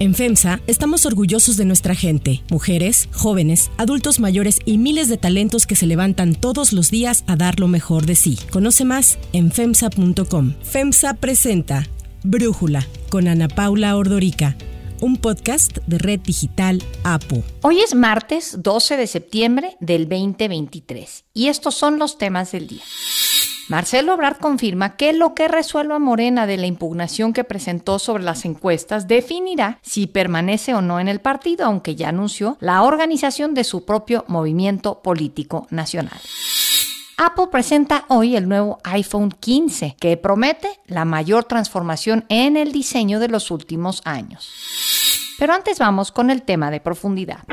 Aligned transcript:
En 0.00 0.14
FEMSA 0.14 0.62
estamos 0.66 1.04
orgullosos 1.04 1.58
de 1.58 1.66
nuestra 1.66 1.94
gente, 1.94 2.42
mujeres, 2.50 3.10
jóvenes, 3.12 3.70
adultos 3.76 4.18
mayores 4.18 4.58
y 4.64 4.78
miles 4.78 5.10
de 5.10 5.18
talentos 5.18 5.66
que 5.66 5.76
se 5.76 5.86
levantan 5.86 6.34
todos 6.34 6.72
los 6.72 6.90
días 6.90 7.22
a 7.26 7.36
dar 7.36 7.60
lo 7.60 7.68
mejor 7.68 8.06
de 8.06 8.14
sí. 8.14 8.38
Conoce 8.50 8.86
más 8.86 9.18
en 9.34 9.52
FEMSA.com. 9.52 10.54
FEMSA 10.62 11.14
presenta 11.14 11.86
Brújula 12.24 12.86
con 13.10 13.28
Ana 13.28 13.48
Paula 13.48 13.94
Ordorica 13.94 14.56
un 15.02 15.16
podcast 15.16 15.78
de 15.86 15.98
Red 15.98 16.20
Digital 16.20 16.82
APO. 17.04 17.42
Hoy 17.62 17.80
es 17.80 17.94
martes 17.94 18.56
12 18.62 18.96
de 18.96 19.06
septiembre 19.06 19.76
del 19.80 20.08
2023 20.08 21.24
y 21.32 21.48
estos 21.48 21.74
son 21.74 21.98
los 21.98 22.18
temas 22.18 22.52
del 22.52 22.68
día. 22.68 22.82
Marcelo 23.70 24.14
Obrard 24.14 24.38
confirma 24.38 24.96
que 24.96 25.12
lo 25.12 25.32
que 25.32 25.46
resuelva 25.46 26.00
Morena 26.00 26.48
de 26.48 26.56
la 26.56 26.66
impugnación 26.66 27.32
que 27.32 27.44
presentó 27.44 28.00
sobre 28.00 28.24
las 28.24 28.44
encuestas 28.44 29.06
definirá 29.06 29.78
si 29.80 30.08
permanece 30.08 30.74
o 30.74 30.82
no 30.82 30.98
en 30.98 31.06
el 31.06 31.20
partido, 31.20 31.66
aunque 31.66 31.94
ya 31.94 32.08
anunció 32.08 32.56
la 32.58 32.82
organización 32.82 33.54
de 33.54 33.62
su 33.62 33.84
propio 33.84 34.24
movimiento 34.26 35.02
político 35.02 35.68
nacional. 35.70 36.18
Apple 37.16 37.46
presenta 37.52 38.06
hoy 38.08 38.34
el 38.34 38.48
nuevo 38.48 38.78
iPhone 38.82 39.30
15, 39.30 39.94
que 40.00 40.16
promete 40.16 40.80
la 40.86 41.04
mayor 41.04 41.44
transformación 41.44 42.24
en 42.28 42.56
el 42.56 42.72
diseño 42.72 43.20
de 43.20 43.28
los 43.28 43.52
últimos 43.52 44.02
años. 44.04 44.50
Pero 45.38 45.54
antes 45.54 45.78
vamos 45.78 46.10
con 46.10 46.30
el 46.30 46.42
tema 46.42 46.72
de 46.72 46.80
profundidad. 46.80 47.44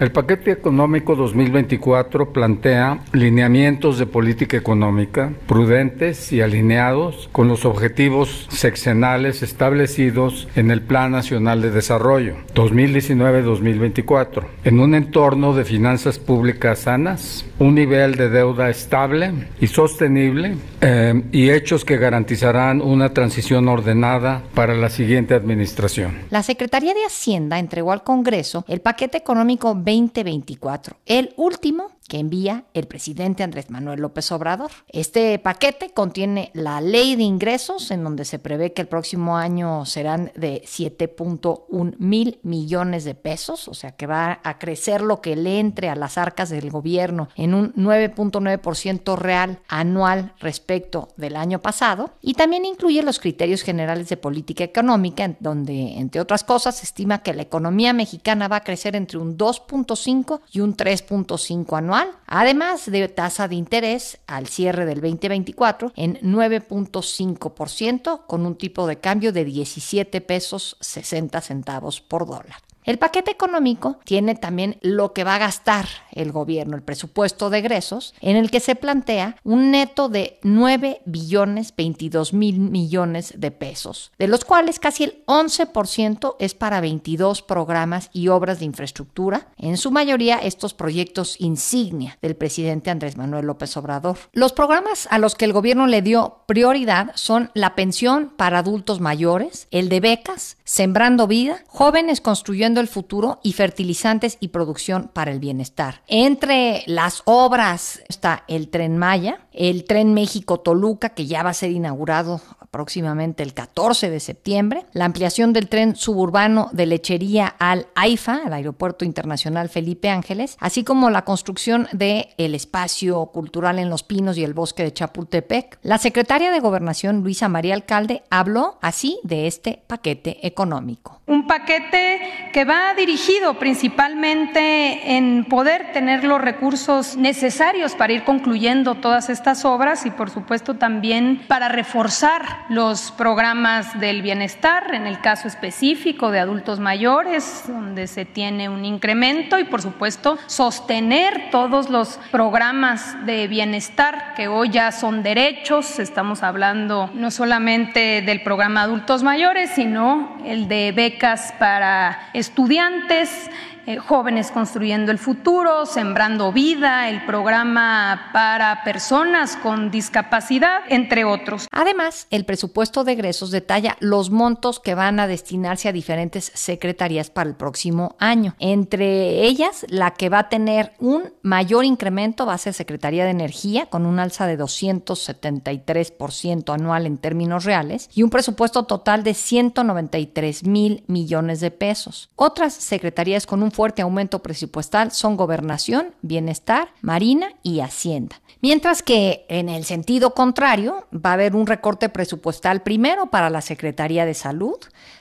El 0.00 0.12
paquete 0.12 0.50
económico 0.50 1.14
2024 1.14 2.32
plantea 2.32 3.00
lineamientos 3.12 3.98
de 3.98 4.06
política 4.06 4.56
económica 4.56 5.34
prudentes 5.46 6.32
y 6.32 6.40
alineados 6.40 7.28
con 7.32 7.48
los 7.48 7.66
objetivos 7.66 8.46
sexenales 8.48 9.42
establecidos 9.42 10.48
en 10.56 10.70
el 10.70 10.80
Plan 10.80 11.12
Nacional 11.12 11.60
de 11.60 11.70
Desarrollo 11.70 12.36
2019-2024, 12.54 14.44
en 14.64 14.80
un 14.80 14.94
entorno 14.94 15.52
de 15.52 15.66
finanzas 15.66 16.18
públicas 16.18 16.78
sanas, 16.78 17.44
un 17.60 17.74
nivel 17.74 18.14
de 18.16 18.30
deuda 18.30 18.70
estable 18.70 19.48
y 19.60 19.66
sostenible 19.66 20.56
eh, 20.80 21.22
y 21.30 21.50
hechos 21.50 21.84
que 21.84 21.98
garantizarán 21.98 22.80
una 22.80 23.12
transición 23.12 23.68
ordenada 23.68 24.42
para 24.54 24.74
la 24.74 24.88
siguiente 24.88 25.34
administración. 25.34 26.18
La 26.30 26.42
Secretaría 26.42 26.94
de 26.94 27.04
Hacienda 27.04 27.58
entregó 27.58 27.92
al 27.92 28.02
Congreso 28.02 28.64
el 28.66 28.80
paquete 28.80 29.18
económico 29.18 29.74
2024, 29.74 30.96
el 31.04 31.34
último 31.36 31.90
que 32.10 32.18
envía 32.18 32.64
el 32.74 32.88
presidente 32.88 33.44
Andrés 33.44 33.70
Manuel 33.70 34.00
López 34.00 34.32
Obrador. 34.32 34.72
Este 34.88 35.38
paquete 35.38 35.90
contiene 35.90 36.50
la 36.54 36.80
ley 36.80 37.14
de 37.14 37.22
ingresos, 37.22 37.92
en 37.92 38.02
donde 38.02 38.24
se 38.24 38.40
prevé 38.40 38.72
que 38.72 38.82
el 38.82 38.88
próximo 38.88 39.36
año 39.36 39.86
serán 39.86 40.32
de 40.34 40.60
7.1 40.66 41.94
mil 41.98 42.40
millones 42.42 43.04
de 43.04 43.14
pesos, 43.14 43.68
o 43.68 43.74
sea 43.74 43.92
que 43.92 44.08
va 44.08 44.40
a 44.42 44.58
crecer 44.58 45.02
lo 45.02 45.20
que 45.20 45.36
le 45.36 45.60
entre 45.60 45.88
a 45.88 45.94
las 45.94 46.18
arcas 46.18 46.50
del 46.50 46.68
gobierno 46.68 47.28
en 47.36 47.54
un 47.54 47.72
9.9% 47.74 49.16
real 49.16 49.60
anual 49.68 50.34
respecto 50.40 51.10
del 51.16 51.36
año 51.36 51.60
pasado. 51.60 52.10
Y 52.20 52.34
también 52.34 52.64
incluye 52.64 53.04
los 53.04 53.20
criterios 53.20 53.62
generales 53.62 54.08
de 54.08 54.16
política 54.16 54.64
económica, 54.64 55.36
donde, 55.38 55.98
entre 55.98 56.20
otras 56.20 56.42
cosas, 56.42 56.78
se 56.78 56.86
estima 56.86 57.22
que 57.22 57.34
la 57.34 57.42
economía 57.42 57.92
mexicana 57.92 58.48
va 58.48 58.56
a 58.56 58.64
crecer 58.64 58.96
entre 58.96 59.18
un 59.18 59.38
2.5 59.38 60.40
y 60.50 60.58
un 60.58 60.76
3.5 60.76 61.78
anual 61.78 61.99
además 62.26 62.90
de 62.90 63.08
tasa 63.08 63.48
de 63.48 63.56
interés 63.56 64.20
al 64.26 64.46
cierre 64.46 64.86
del 64.86 65.00
2024 65.00 65.92
en 65.96 66.18
9.5% 66.20 68.26
con 68.26 68.46
un 68.46 68.56
tipo 68.56 68.86
de 68.86 68.98
cambio 68.98 69.32
de 69.32 69.44
17 69.44 70.20
pesos 70.20 70.76
60 70.80 71.40
centavos 71.40 72.00
por 72.00 72.26
dólar. 72.26 72.69
El 72.84 72.98
paquete 72.98 73.30
económico 73.30 73.98
tiene 74.04 74.34
también 74.34 74.78
lo 74.80 75.12
que 75.12 75.24
va 75.24 75.34
a 75.34 75.38
gastar 75.38 75.86
el 76.12 76.32
gobierno, 76.32 76.76
el 76.76 76.82
presupuesto 76.82 77.50
de 77.50 77.58
egresos, 77.58 78.14
en 78.20 78.36
el 78.36 78.50
que 78.50 78.60
se 78.60 78.74
plantea 78.74 79.36
un 79.44 79.70
neto 79.70 80.08
de 80.08 80.38
9 80.42 81.02
billones 81.04 81.74
22 81.76 82.32
mil 82.32 82.58
millones 82.58 83.34
de 83.36 83.50
pesos, 83.50 84.12
de 84.18 84.28
los 84.28 84.44
cuales 84.44 84.78
casi 84.78 85.04
el 85.04 85.24
11% 85.26 86.36
es 86.38 86.54
para 86.54 86.80
22 86.80 87.42
programas 87.42 88.10
y 88.12 88.28
obras 88.28 88.58
de 88.58 88.64
infraestructura, 88.64 89.48
en 89.58 89.76
su 89.76 89.90
mayoría 89.90 90.38
estos 90.38 90.74
proyectos 90.74 91.36
insignia 91.38 92.18
del 92.22 92.36
presidente 92.36 92.90
Andrés 92.90 93.16
Manuel 93.16 93.46
López 93.46 93.76
Obrador. 93.76 94.18
Los 94.32 94.52
programas 94.52 95.06
a 95.10 95.18
los 95.18 95.34
que 95.34 95.44
el 95.44 95.52
gobierno 95.52 95.86
le 95.86 96.02
dio 96.02 96.42
prioridad 96.46 97.12
son 97.14 97.50
la 97.54 97.74
pensión 97.74 98.32
para 98.36 98.58
adultos 98.58 99.00
mayores, 99.00 99.68
el 99.70 99.88
de 99.88 100.00
becas, 100.00 100.56
Sembrando 100.64 101.26
Vida, 101.26 101.62
Jóvenes 101.66 102.20
Construyendo 102.20 102.69
el 102.78 102.86
futuro 102.86 103.40
y 103.42 103.54
fertilizantes 103.54 104.36
y 104.38 104.48
producción 104.48 105.10
para 105.12 105.32
el 105.32 105.40
bienestar. 105.40 106.02
Entre 106.06 106.84
las 106.86 107.22
obras 107.24 108.02
está 108.08 108.44
el 108.46 108.68
tren 108.68 108.98
Maya, 108.98 109.40
el 109.52 109.84
tren 109.84 110.14
México-Toluca, 110.14 111.08
que 111.08 111.26
ya 111.26 111.42
va 111.42 111.50
a 111.50 111.54
ser 111.54 111.72
inaugurado 111.72 112.40
próximamente 112.70 113.42
el 113.42 113.52
14 113.52 114.10
de 114.10 114.20
septiembre, 114.20 114.84
la 114.92 115.04
ampliación 115.04 115.52
del 115.52 115.68
tren 115.68 115.96
suburbano 115.96 116.68
de 116.72 116.86
Lechería 116.86 117.46
al 117.46 117.88
AIFA, 117.94 118.42
al 118.46 118.52
Aeropuerto 118.52 119.04
Internacional 119.04 119.68
Felipe 119.68 120.08
Ángeles, 120.08 120.56
así 120.60 120.84
como 120.84 121.10
la 121.10 121.24
construcción 121.24 121.88
del 121.92 122.28
el 122.38 122.54
espacio 122.54 123.26
cultural 123.26 123.78
en 123.78 123.90
Los 123.90 124.02
Pinos 124.02 124.38
y 124.38 124.44
el 124.44 124.54
bosque 124.54 124.84
de 124.84 124.92
Chapultepec. 124.92 125.78
La 125.82 125.98
secretaria 125.98 126.50
de 126.50 126.60
Gobernación, 126.60 127.22
Luisa 127.22 127.48
María 127.48 127.74
Alcalde, 127.74 128.22
habló 128.30 128.78
así 128.80 129.18
de 129.24 129.46
este 129.46 129.82
paquete 129.86 130.46
económico. 130.46 131.20
Un 131.26 131.46
paquete 131.46 132.20
que 132.52 132.59
va 132.64 132.94
dirigido 132.94 133.54
principalmente 133.54 135.16
en 135.16 135.44
poder 135.44 135.92
tener 135.92 136.24
los 136.24 136.40
recursos 136.40 137.16
necesarios 137.16 137.94
para 137.94 138.12
ir 138.12 138.24
concluyendo 138.24 138.96
todas 138.96 139.30
estas 139.30 139.64
obras 139.64 140.04
y 140.04 140.10
por 140.10 140.30
supuesto 140.30 140.74
también 140.74 141.42
para 141.48 141.68
reforzar 141.68 142.42
los 142.68 143.12
programas 143.12 143.98
del 143.98 144.22
bienestar, 144.22 144.94
en 144.94 145.06
el 145.06 145.20
caso 145.20 145.48
específico 145.48 146.30
de 146.30 146.40
adultos 146.40 146.80
mayores, 146.80 147.64
donde 147.66 148.06
se 148.06 148.24
tiene 148.24 148.68
un 148.68 148.84
incremento 148.84 149.58
y 149.58 149.64
por 149.64 149.80
supuesto 149.80 150.38
sostener 150.46 151.50
todos 151.50 151.88
los 151.88 152.18
programas 152.30 153.24
de 153.26 153.48
bienestar 153.48 154.34
que 154.34 154.48
hoy 154.48 154.70
ya 154.70 154.92
son 154.92 155.22
derechos. 155.22 155.98
Estamos 155.98 156.42
hablando 156.42 157.10
no 157.14 157.30
solamente 157.30 158.22
del 158.22 158.42
programa 158.42 158.82
adultos 158.82 159.22
mayores, 159.22 159.70
sino 159.70 160.36
el 160.44 160.68
de 160.68 160.92
becas 160.92 161.54
para 161.58 162.28
estudiantes 162.34 162.49
estudiantes 162.50 163.48
eh, 163.86 163.96
jóvenes 163.96 164.50
Construyendo 164.50 165.12
el 165.12 165.18
Futuro, 165.18 165.86
Sembrando 165.86 166.52
Vida, 166.52 167.08
el 167.08 167.24
programa 167.24 168.30
para 168.32 168.82
personas 168.84 169.56
con 169.56 169.90
discapacidad, 169.90 170.80
entre 170.88 171.24
otros. 171.24 171.68
Además, 171.70 172.26
el 172.30 172.44
presupuesto 172.44 173.04
de 173.04 173.12
egresos 173.12 173.50
detalla 173.50 173.96
los 174.00 174.30
montos 174.30 174.80
que 174.80 174.94
van 174.94 175.20
a 175.20 175.26
destinarse 175.26 175.88
a 175.88 175.92
diferentes 175.92 176.52
secretarías 176.54 177.30
para 177.30 177.48
el 177.48 177.56
próximo 177.56 178.16
año. 178.18 178.54
Entre 178.58 179.44
ellas, 179.44 179.86
la 179.88 180.12
que 180.12 180.28
va 180.28 180.40
a 180.40 180.48
tener 180.48 180.92
un 180.98 181.32
mayor 181.42 181.84
incremento 181.84 182.46
va 182.46 182.54
a 182.54 182.58
ser 182.58 182.74
Secretaría 182.74 183.24
de 183.24 183.30
Energía, 183.30 183.86
con 183.86 184.06
un 184.06 184.18
alza 184.18 184.46
de 184.46 184.58
273% 184.58 186.74
anual 186.74 187.06
en 187.06 187.18
términos 187.18 187.64
reales, 187.64 188.08
y 188.14 188.22
un 188.22 188.30
presupuesto 188.30 188.84
total 188.84 189.24
de 189.24 189.34
193 189.34 190.64
mil 190.64 191.04
millones 191.06 191.60
de 191.60 191.70
pesos. 191.70 192.30
Otras 192.36 192.72
secretarías 192.74 193.46
con 193.46 193.62
un 193.62 193.70
fuerte 193.80 194.02
aumento 194.02 194.42
presupuestal 194.42 195.10
son 195.10 195.38
gobernación, 195.38 196.14
bienestar, 196.20 196.92
marina 197.00 197.54
y 197.62 197.80
hacienda. 197.80 198.42
Mientras 198.60 199.02
que 199.02 199.46
en 199.48 199.70
el 199.70 199.86
sentido 199.86 200.34
contrario 200.34 201.08
va 201.14 201.30
a 201.30 201.32
haber 201.32 201.56
un 201.56 201.66
recorte 201.66 202.10
presupuestal 202.10 202.82
primero 202.82 203.30
para 203.30 203.48
la 203.48 203.62
Secretaría 203.62 204.26
de 204.26 204.34
Salud, 204.34 204.76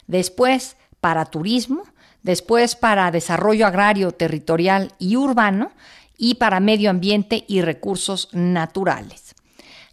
después 0.08 0.76
para 1.00 1.24
turismo, 1.24 1.84
después 2.22 2.76
para 2.76 3.12
desarrollo 3.12 3.66
agrario, 3.66 4.12
territorial 4.12 4.92
y 5.00 5.16
urbano 5.16 5.72
y 6.18 6.36
para 6.36 6.60
medio 6.60 6.90
ambiente 6.90 7.46
y 7.48 7.62
recursos 7.62 8.28
naturales. 8.34 9.36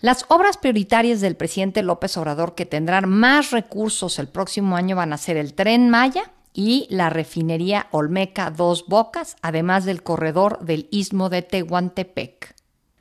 Las 0.01 0.25
obras 0.27 0.57
prioritarias 0.57 1.21
del 1.21 1.37
presidente 1.37 1.85
López 1.85 2.17
Obrador 2.17 2.57
que 2.57 2.67
tendrán 2.67 3.09
más 3.09 3.53
recursos 3.53 4.19
el 4.19 4.27
próximo 4.27 4.75
año 4.75 4.97
van 4.97 5.13
a 5.13 5.19
ser 5.19 5.37
el 5.37 5.55
tren 5.55 5.89
Maya, 5.89 6.33
y 6.57 6.87
la 6.89 7.11
refinería 7.11 7.87
Olmeca 7.91 8.51
Dos 8.51 8.87
Bocas, 8.89 9.37
además 9.43 9.85
del 9.85 10.03
corredor 10.03 10.65
del 10.65 10.89
istmo 10.91 11.29
de 11.29 11.43
Tehuantepec. 11.43 12.55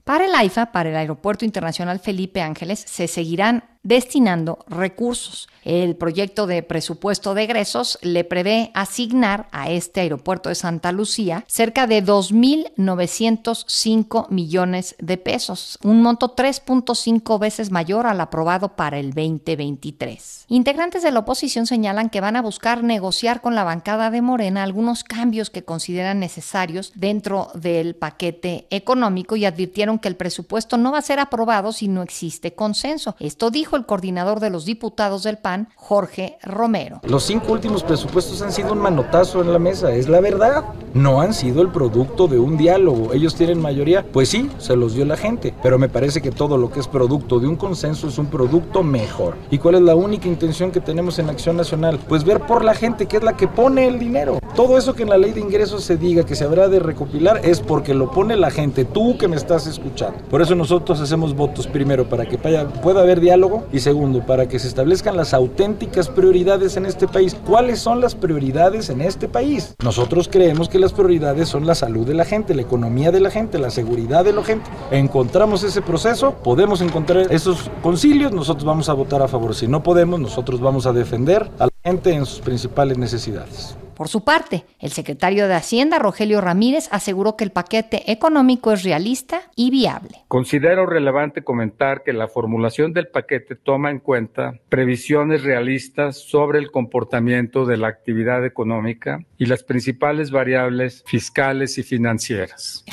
Para 0.03 0.25
el 0.25 0.35
AIFA, 0.35 0.73
para 0.73 0.89
el 0.89 0.95
Aeropuerto 0.97 1.45
Internacional 1.45 1.99
Felipe 1.99 2.41
Ángeles, 2.41 2.83
se 2.85 3.07
seguirán 3.07 3.74
destinando 3.85 4.59
recursos. 4.67 5.47
El 5.63 5.95
proyecto 5.95 6.47
de 6.47 6.63
presupuesto 6.63 7.33
de 7.33 7.43
egresos 7.43 7.97
le 8.01 8.23
prevé 8.23 8.71
asignar 8.73 9.47
a 9.51 9.69
este 9.71 9.99
aeropuerto 10.01 10.49
de 10.49 10.55
Santa 10.55 10.91
Lucía 10.91 11.45
cerca 11.47 11.87
de 11.87 12.03
2.905 12.03 14.29
millones 14.29 14.95
de 14.99 15.17
pesos, 15.17 15.79
un 15.83 16.01
monto 16.01 16.35
3.5 16.35 17.39
veces 17.39 17.71
mayor 17.71 18.05
al 18.05 18.19
aprobado 18.21 18.75
para 18.75 18.99
el 18.99 19.13
2023. 19.13 20.45
Integrantes 20.49 21.01
de 21.01 21.11
la 21.11 21.19
oposición 21.19 21.65
señalan 21.65 22.09
que 22.09 22.21
van 22.21 22.35
a 22.35 22.41
buscar 22.41 22.83
negociar 22.83 23.41
con 23.41 23.55
la 23.55 23.63
bancada 23.63 24.11
de 24.11 24.21
Morena 24.21 24.63
algunos 24.63 25.03
cambios 25.03 25.49
que 25.49 25.63
consideran 25.63 26.19
necesarios 26.19 26.91
dentro 26.95 27.49
del 27.53 27.95
paquete 27.95 28.67
económico 28.69 29.35
y 29.35 29.45
advirtieron 29.45 29.99
que 29.99 30.07
el 30.07 30.15
presupuesto 30.15 30.77
no 30.77 30.91
va 30.91 30.99
a 30.99 31.03
ser 31.03 31.19
aprobado 31.19 31.71
si 31.71 31.87
no 31.87 32.03
existe 32.03 32.53
consenso. 32.53 33.15
Esto 33.19 33.49
dijo 33.49 33.74
el 33.75 33.85
coordinador 33.85 34.39
de 34.39 34.49
los 34.49 34.65
diputados 34.65 35.23
del 35.23 35.37
PAN, 35.37 35.69
Jorge 35.75 36.37
Romero. 36.43 37.01
Los 37.03 37.23
cinco 37.23 37.51
últimos 37.51 37.83
presupuestos 37.83 38.41
han 38.41 38.51
sido 38.51 38.73
un 38.73 38.79
manotazo 38.79 39.41
en 39.41 39.51
la 39.51 39.59
mesa, 39.59 39.93
es 39.93 40.07
la 40.07 40.21
verdad. 40.21 40.63
No 40.93 41.21
han 41.21 41.33
sido 41.33 41.61
el 41.61 41.69
producto 41.69 42.27
de 42.27 42.39
un 42.39 42.57
diálogo. 42.57 43.13
Ellos 43.13 43.35
tienen 43.35 43.61
mayoría, 43.61 44.05
pues 44.11 44.29
sí, 44.29 44.49
se 44.57 44.75
los 44.75 44.93
dio 44.93 45.05
la 45.05 45.17
gente, 45.17 45.53
pero 45.61 45.77
me 45.77 45.89
parece 45.89 46.21
que 46.21 46.31
todo 46.31 46.57
lo 46.57 46.69
que 46.71 46.79
es 46.79 46.87
producto 46.87 47.39
de 47.39 47.47
un 47.47 47.55
consenso 47.55 48.07
es 48.07 48.17
un 48.17 48.27
producto 48.27 48.83
mejor. 48.83 49.35
¿Y 49.51 49.57
cuál 49.57 49.75
es 49.75 49.81
la 49.81 49.95
única 49.95 50.27
intención 50.27 50.71
que 50.71 50.79
tenemos 50.79 51.19
en 51.19 51.29
Acción 51.29 51.57
Nacional? 51.57 51.99
Pues 52.07 52.23
ver 52.23 52.41
por 52.41 52.63
la 52.63 52.73
gente 52.73 53.05
que 53.05 53.17
es 53.17 53.23
la 53.23 53.35
que 53.35 53.47
pone 53.47 53.87
el 53.87 53.99
dinero. 53.99 54.39
Todo 54.55 54.77
eso 54.77 54.93
que 54.93 55.03
en 55.03 55.09
la 55.09 55.17
ley 55.17 55.31
de 55.31 55.41
ingresos 55.41 55.83
se 55.83 55.97
diga 55.97 56.25
que 56.25 56.35
se 56.35 56.45
habrá 56.45 56.69
de 56.69 56.79
recopilar 56.79 57.41
es 57.43 57.59
porque 57.59 57.93
lo 57.93 58.11
pone 58.11 58.37
la 58.37 58.51
gente, 58.51 58.85
tú 58.85 59.17
que 59.17 59.27
me 59.27 59.35
estás 59.35 59.67
escuchando. 59.67 60.17
Por 60.29 60.41
eso 60.41 60.55
nosotros 60.55 61.01
hacemos 61.01 61.35
votos 61.35 61.67
primero 61.67 62.07
para 62.07 62.25
que 62.25 62.37
pueda 62.37 63.01
haber 63.01 63.19
diálogo 63.19 63.64
y 63.71 63.79
segundo 63.79 64.25
para 64.25 64.47
que 64.47 64.59
se 64.59 64.67
establezcan 64.67 65.17
las 65.17 65.33
auténticas 65.33 66.09
prioridades 66.09 66.77
en 66.77 66.85
este 66.85 67.07
país. 67.07 67.35
¿Cuáles 67.45 67.79
son 67.79 68.01
las 68.01 68.15
prioridades 68.15 68.89
en 68.89 69.01
este 69.01 69.27
país? 69.27 69.75
Nosotros 69.83 70.29
creemos 70.31 70.69
que 70.69 70.79
las 70.79 70.93
prioridades 70.93 71.49
son 71.49 71.65
la 71.65 71.75
salud 71.75 72.05
de 72.05 72.13
la 72.13 72.25
gente, 72.25 72.55
la 72.55 72.61
economía 72.61 73.11
de 73.11 73.19
la 73.19 73.29
gente, 73.29 73.59
la 73.59 73.69
seguridad 73.69 74.23
de 74.23 74.33
la 74.33 74.43
gente. 74.43 74.69
Encontramos 74.91 75.63
ese 75.63 75.81
proceso, 75.81 76.33
podemos 76.43 76.81
encontrar 76.81 77.31
esos 77.31 77.69
concilios, 77.81 78.31
nosotros 78.31 78.65
vamos 78.65 78.89
a 78.89 78.93
votar 78.93 79.21
a 79.21 79.27
favor. 79.27 79.55
Si 79.55 79.67
no 79.67 79.83
podemos, 79.83 80.19
nosotros 80.19 80.59
vamos 80.59 80.85
a 80.85 80.93
defender 80.93 81.49
a 81.59 81.67
gente 81.85 82.11
en 82.11 82.25
sus 82.25 82.39
principales 82.39 82.97
necesidades. 82.97 83.77
Por 83.95 84.09
su 84.09 84.23
parte, 84.23 84.65
el 84.79 84.91
secretario 84.91 85.47
de 85.47 85.53
Hacienda, 85.53 85.99
Rogelio 85.99 86.41
Ramírez, 86.41 86.89
aseguró 86.91 87.37
que 87.37 87.45
el 87.45 87.51
paquete 87.51 88.11
económico 88.11 88.73
es 88.73 88.83
realista 88.83 89.43
y 89.55 89.69
viable. 89.69 90.17
Considero 90.27 90.85
relevante 90.87 91.43
comentar 91.43 92.03
que 92.03 92.11
la 92.11 92.27
formulación 92.27 92.91
del 92.91 93.07
paquete 93.07 93.55
toma 93.55 93.91
en 93.91 93.99
cuenta 93.99 94.59
previsiones 94.67 95.43
realistas 95.43 96.17
sobre 96.17 96.59
el 96.59 96.71
comportamiento 96.71 97.65
de 97.65 97.77
la 97.77 97.87
actividad 97.87 98.43
económica 98.45 99.19
y 99.37 99.45
las 99.45 99.63
principales 99.63 100.31
variables 100.31 101.03
fiscales 101.05 101.77
y 101.77 101.83
financieras. 101.83 102.83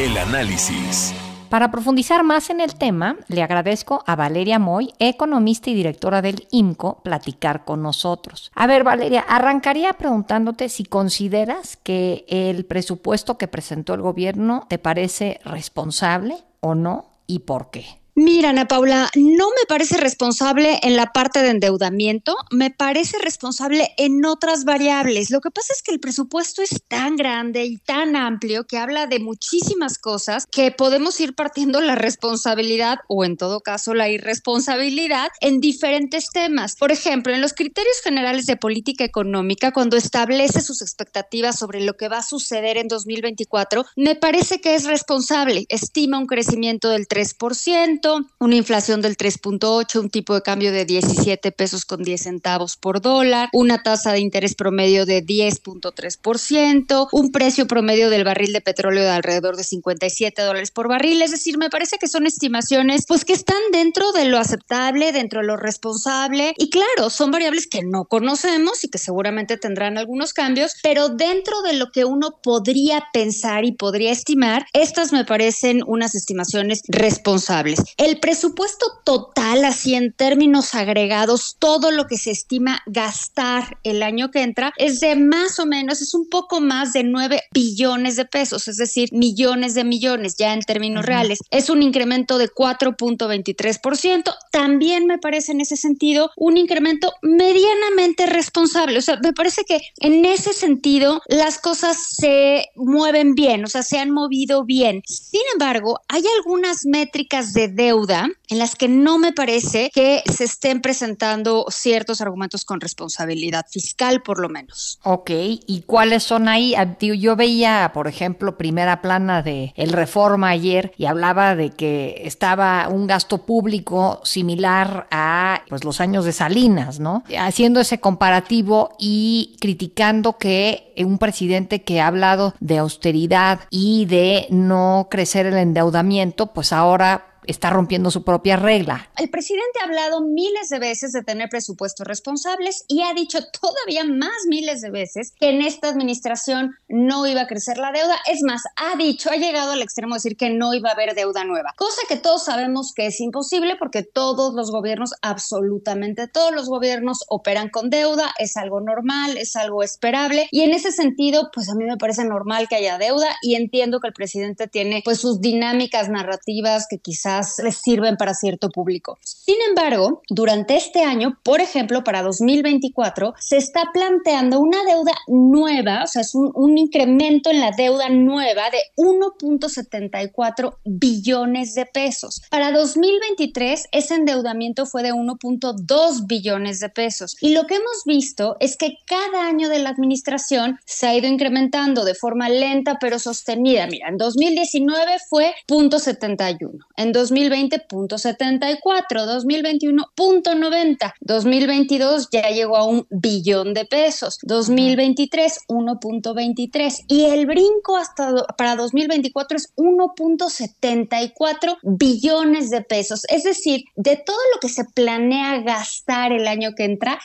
El 0.00 0.16
análisis. 0.16 1.14
Para 1.48 1.70
profundizar 1.70 2.24
más 2.24 2.50
en 2.50 2.60
el 2.60 2.74
tema, 2.74 3.16
le 3.28 3.42
agradezco 3.42 4.02
a 4.06 4.16
Valeria 4.16 4.58
Moy, 4.58 4.92
economista 4.98 5.70
y 5.70 5.74
directora 5.74 6.20
del 6.20 6.48
IMCO, 6.50 7.02
platicar 7.02 7.64
con 7.64 7.82
nosotros. 7.82 8.50
A 8.54 8.66
ver, 8.66 8.82
Valeria, 8.82 9.20
arrancaría 9.20 9.92
preguntándote 9.92 10.68
si 10.68 10.84
consideras 10.84 11.76
que 11.76 12.24
el 12.28 12.64
presupuesto 12.64 13.38
que 13.38 13.46
presentó 13.46 13.94
el 13.94 14.02
gobierno 14.02 14.66
te 14.68 14.78
parece 14.78 15.40
responsable 15.44 16.36
o 16.60 16.74
no 16.74 17.12
y 17.28 17.40
por 17.40 17.70
qué. 17.70 18.00
Mira, 18.18 18.48
Ana 18.48 18.66
Paula, 18.66 19.10
no 19.14 19.50
me 19.50 19.66
parece 19.68 19.98
responsable 19.98 20.80
en 20.82 20.96
la 20.96 21.12
parte 21.12 21.42
de 21.42 21.50
endeudamiento, 21.50 22.34
me 22.50 22.70
parece 22.70 23.18
responsable 23.18 23.92
en 23.98 24.24
otras 24.24 24.64
variables. 24.64 25.30
Lo 25.30 25.42
que 25.42 25.50
pasa 25.50 25.74
es 25.74 25.82
que 25.82 25.92
el 25.92 26.00
presupuesto 26.00 26.62
es 26.62 26.82
tan 26.88 27.16
grande 27.16 27.66
y 27.66 27.76
tan 27.76 28.16
amplio 28.16 28.66
que 28.66 28.78
habla 28.78 29.06
de 29.06 29.20
muchísimas 29.20 29.98
cosas 29.98 30.46
que 30.50 30.70
podemos 30.70 31.20
ir 31.20 31.34
partiendo 31.34 31.82
la 31.82 31.94
responsabilidad 31.94 33.00
o 33.06 33.22
en 33.22 33.36
todo 33.36 33.60
caso 33.60 33.92
la 33.92 34.08
irresponsabilidad 34.08 35.28
en 35.42 35.60
diferentes 35.60 36.30
temas. 36.30 36.74
Por 36.76 36.92
ejemplo, 36.92 37.34
en 37.34 37.42
los 37.42 37.52
criterios 37.52 38.00
generales 38.02 38.46
de 38.46 38.56
política 38.56 39.04
económica, 39.04 39.72
cuando 39.72 39.98
establece 39.98 40.62
sus 40.62 40.80
expectativas 40.80 41.58
sobre 41.58 41.82
lo 41.82 41.98
que 41.98 42.08
va 42.08 42.20
a 42.20 42.22
suceder 42.22 42.78
en 42.78 42.88
2024, 42.88 43.84
me 43.94 44.14
parece 44.14 44.62
que 44.62 44.74
es 44.74 44.84
responsable. 44.84 45.66
Estima 45.68 46.18
un 46.18 46.26
crecimiento 46.26 46.88
del 46.88 47.06
3% 47.06 48.05
una 48.38 48.56
inflación 48.56 49.00
del 49.00 49.16
3.8, 49.16 50.00
un 50.00 50.10
tipo 50.10 50.34
de 50.34 50.42
cambio 50.42 50.72
de 50.72 50.84
17 50.84 51.52
pesos 51.52 51.84
con 51.84 52.02
10 52.02 52.22
centavos 52.22 52.76
por 52.76 53.00
dólar, 53.00 53.48
una 53.52 53.82
tasa 53.82 54.12
de 54.12 54.20
interés 54.20 54.54
promedio 54.54 55.06
de 55.06 55.24
10.3%, 55.24 57.08
un 57.12 57.32
precio 57.32 57.66
promedio 57.66 58.10
del 58.10 58.24
barril 58.24 58.52
de 58.52 58.60
petróleo 58.60 59.02
de 59.02 59.10
alrededor 59.10 59.56
de 59.56 59.64
57 59.64 60.42
dólares 60.42 60.70
por 60.70 60.88
barril. 60.88 61.22
Es 61.22 61.30
decir, 61.30 61.58
me 61.58 61.70
parece 61.70 61.98
que 61.98 62.08
son 62.08 62.26
estimaciones 62.26 63.04
pues 63.06 63.24
que 63.24 63.32
están 63.32 63.60
dentro 63.72 64.12
de 64.12 64.26
lo 64.26 64.38
aceptable, 64.38 65.12
dentro 65.12 65.40
de 65.40 65.46
lo 65.46 65.56
responsable 65.56 66.54
y 66.56 66.70
claro, 66.70 67.10
son 67.10 67.30
variables 67.30 67.66
que 67.66 67.82
no 67.82 68.04
conocemos 68.04 68.84
y 68.84 68.88
que 68.88 68.98
seguramente 68.98 69.56
tendrán 69.56 69.98
algunos 69.98 70.32
cambios, 70.32 70.74
pero 70.82 71.08
dentro 71.08 71.62
de 71.62 71.74
lo 71.74 71.90
que 71.90 72.04
uno 72.04 72.38
podría 72.42 73.04
pensar 73.12 73.64
y 73.64 73.72
podría 73.72 74.12
estimar, 74.12 74.66
estas 74.72 75.12
me 75.12 75.24
parecen 75.24 75.82
unas 75.86 76.14
estimaciones 76.14 76.82
responsables. 76.88 77.80
El 77.96 78.20
presupuesto 78.20 78.86
total, 79.04 79.64
así 79.64 79.94
en 79.94 80.12
términos 80.12 80.74
agregados, 80.74 81.56
todo 81.58 81.90
lo 81.90 82.06
que 82.06 82.18
se 82.18 82.30
estima 82.30 82.82
gastar 82.84 83.78
el 83.84 84.02
año 84.02 84.30
que 84.30 84.42
entra 84.42 84.74
es 84.76 85.00
de 85.00 85.16
más 85.16 85.58
o 85.58 85.64
menos, 85.64 86.02
es 86.02 86.12
un 86.12 86.28
poco 86.28 86.60
más 86.60 86.92
de 86.92 87.04
9 87.04 87.40
billones 87.52 88.16
de 88.16 88.26
pesos, 88.26 88.68
es 88.68 88.76
decir, 88.76 89.08
millones 89.12 89.72
de 89.72 89.84
millones 89.84 90.36
ya 90.36 90.52
en 90.52 90.60
términos 90.60 91.06
reales. 91.06 91.38
Es 91.50 91.70
un 91.70 91.82
incremento 91.82 92.36
de 92.36 92.50
4.23%. 92.50 94.34
También 94.52 95.06
me 95.06 95.16
parece 95.16 95.52
en 95.52 95.62
ese 95.62 95.76
sentido 95.76 96.30
un 96.36 96.58
incremento 96.58 97.14
medianamente 97.22 98.26
responsable. 98.26 98.98
O 98.98 99.02
sea, 99.02 99.18
me 99.22 99.32
parece 99.32 99.64
que 99.64 99.80
en 100.00 100.26
ese 100.26 100.52
sentido 100.52 101.22
las 101.28 101.58
cosas 101.58 101.96
se 101.96 102.66
mueven 102.74 103.34
bien, 103.34 103.64
o 103.64 103.68
sea, 103.68 103.82
se 103.82 103.98
han 103.98 104.10
movido 104.10 104.64
bien. 104.64 105.02
Sin 105.06 105.40
embargo, 105.54 106.00
hay 106.08 106.24
algunas 106.38 106.84
métricas 106.84 107.54
de 107.54 107.68
deuda 107.86 108.28
en 108.48 108.58
las 108.58 108.74
que 108.74 108.88
no 108.88 109.18
me 109.18 109.32
parece 109.32 109.90
que 109.94 110.22
se 110.32 110.44
estén 110.44 110.80
presentando 110.80 111.66
ciertos 111.68 112.20
argumentos 112.20 112.64
con 112.64 112.80
responsabilidad 112.80 113.66
fiscal, 113.68 114.22
por 114.22 114.40
lo 114.40 114.48
menos. 114.48 114.98
Ok, 115.02 115.30
¿y 115.30 115.82
cuáles 115.86 116.22
son 116.22 116.48
ahí? 116.48 116.74
Ah, 116.74 116.96
yo 116.98 117.36
veía, 117.36 117.90
por 117.92 118.08
ejemplo, 118.08 118.56
primera 118.56 119.02
plana 119.02 119.42
de 119.42 119.72
El 119.76 119.92
Reforma 119.92 120.48
ayer 120.48 120.92
y 120.96 121.06
hablaba 121.06 121.54
de 121.54 121.70
que 121.70 122.22
estaba 122.24 122.88
un 122.88 123.06
gasto 123.06 123.38
público 123.46 124.20
similar 124.24 125.06
a 125.10 125.62
pues, 125.68 125.84
los 125.84 126.00
años 126.00 126.24
de 126.24 126.32
Salinas, 126.32 127.00
¿no? 127.00 127.24
Haciendo 127.38 127.80
ese 127.80 128.00
comparativo 128.00 128.96
y 128.98 129.56
criticando 129.60 130.38
que 130.38 130.92
un 130.98 131.18
presidente 131.18 131.82
que 131.82 132.00
ha 132.00 132.06
hablado 132.06 132.54
de 132.60 132.78
austeridad 132.78 133.60
y 133.70 134.06
de 134.06 134.46
no 134.50 135.08
crecer 135.10 135.46
el 135.46 135.56
endeudamiento, 135.56 136.48
pues 136.48 136.72
ahora 136.72 137.35
está 137.46 137.70
rompiendo 137.70 138.10
su 138.10 138.24
propia 138.24 138.56
regla. 138.56 139.10
El 139.18 139.30
presidente 139.30 139.80
ha 139.80 139.84
hablado 139.84 140.20
miles 140.22 140.68
de 140.68 140.78
veces 140.78 141.12
de 141.12 141.22
tener 141.22 141.48
presupuestos 141.48 142.06
responsables 142.06 142.84
y 142.88 143.02
ha 143.02 143.14
dicho 143.14 143.38
todavía 143.60 144.04
más 144.04 144.46
miles 144.48 144.80
de 144.80 144.90
veces 144.90 145.32
que 145.38 145.50
en 145.50 145.62
esta 145.62 145.88
administración 145.88 146.76
no 146.88 147.26
iba 147.26 147.42
a 147.42 147.46
crecer 147.46 147.78
la 147.78 147.92
deuda. 147.92 148.16
Es 148.30 148.42
más, 148.42 148.62
ha 148.76 148.96
dicho, 148.96 149.30
ha 149.30 149.36
llegado 149.36 149.72
al 149.72 149.82
extremo 149.82 150.14
de 150.14 150.18
decir 150.18 150.36
que 150.36 150.50
no 150.50 150.74
iba 150.74 150.90
a 150.90 150.92
haber 150.92 151.14
deuda 151.14 151.44
nueva, 151.44 151.74
cosa 151.76 152.00
que 152.08 152.16
todos 152.16 152.44
sabemos 152.44 152.92
que 152.94 153.06
es 153.06 153.20
imposible 153.20 153.76
porque 153.78 154.02
todos 154.02 154.54
los 154.54 154.70
gobiernos, 154.70 155.12
absolutamente 155.22 156.28
todos 156.28 156.52
los 156.52 156.68
gobiernos 156.68 157.24
operan 157.28 157.68
con 157.68 157.90
deuda, 157.90 158.34
es 158.38 158.56
algo 158.56 158.80
normal, 158.80 159.36
es 159.36 159.56
algo 159.56 159.82
esperable 159.82 160.48
y 160.50 160.62
en 160.62 160.72
ese 160.72 160.92
sentido, 160.92 161.50
pues 161.52 161.68
a 161.68 161.74
mí 161.74 161.84
me 161.84 161.96
parece 161.96 162.24
normal 162.24 162.68
que 162.68 162.76
haya 162.76 162.98
deuda 162.98 163.36
y 163.42 163.54
entiendo 163.54 164.00
que 164.00 164.08
el 164.08 164.14
presidente 164.14 164.68
tiene 164.68 165.02
pues 165.04 165.20
sus 165.20 165.40
dinámicas 165.40 166.08
narrativas 166.08 166.86
que 166.88 166.98
quizás 166.98 167.35
les 167.62 167.76
sirven 167.76 168.16
para 168.16 168.34
cierto 168.34 168.68
público. 168.70 169.18
Sin 169.22 169.56
embargo, 169.68 170.22
durante 170.28 170.76
este 170.76 171.02
año, 171.02 171.38
por 171.42 171.60
ejemplo, 171.60 172.04
para 172.04 172.22
2024, 172.22 173.34
se 173.38 173.56
está 173.56 173.90
planteando 173.92 174.60
una 174.60 174.84
deuda 174.84 175.12
nueva, 175.28 176.02
o 176.04 176.06
sea, 176.06 176.22
es 176.22 176.34
un, 176.34 176.76
incremento 176.76 177.50
en 177.50 177.60
la 177.60 177.70
deuda 177.70 178.08
nueva 178.08 178.64
de 178.70 178.78
1.74 178.96 180.76
billones 180.84 181.74
de 181.74 181.86
pesos. 181.86 182.42
Para 182.50 182.70
2023, 182.72 183.88
ese 183.92 184.14
endeudamiento 184.14 184.84
fue 184.84 185.02
de 185.02 185.12
1.2 185.12 186.26
billones 186.26 186.80
de 186.80 186.88
pesos. 186.90 187.36
Y 187.40 187.54
lo 187.54 187.66
que 187.66 187.76
hemos 187.76 188.04
visto 188.04 188.56
es 188.60 188.76
que 188.76 188.98
cada 189.06 189.46
año 189.46 189.68
de 189.68 189.78
la 189.78 189.90
administración 189.90 190.78
se 190.84 191.06
ha 191.06 191.14
ido 191.14 191.28
incrementando 191.28 192.04
de 192.04 192.14
forma 192.14 192.48
lenta 192.48 192.98
pero 193.00 193.18
sostenida. 193.18 193.86
Mira, 193.86 194.08
en 194.08 194.18
2019 194.18 195.16
fue 195.28 195.54
0.71, 195.68 196.78
en 196.96 197.12
2020 197.12 197.25
0.74, 197.32 199.26
2021 199.26 200.04
0.90, 200.16 201.12
2022 201.20 202.28
ya 202.30 202.50
llegó 202.50 202.76
a 202.76 202.84
un 202.84 203.06
billón 203.10 203.74
de 203.74 203.84
pesos, 203.84 204.38
2023 204.42 205.60
1.23 205.68 207.04
y 207.08 207.24
el 207.24 207.46
brinco 207.46 207.96
hasta 207.96 208.44
para 208.56 208.76
2024 208.76 209.56
es 209.56 209.74
1.74 209.76 211.78
billones 211.82 212.70
de 212.70 212.82
pesos. 212.82 213.24
Es 213.28 213.44
decir, 213.44 213.84
de 213.94 214.16
todo 214.16 214.36
lo 214.54 214.60
que 214.60 214.68
se 214.68 214.84
planea 214.84 215.60
gastar 215.60 216.32
el 216.32 216.46
año 216.46 216.72
que 216.76 216.84
entra, 216.84 217.18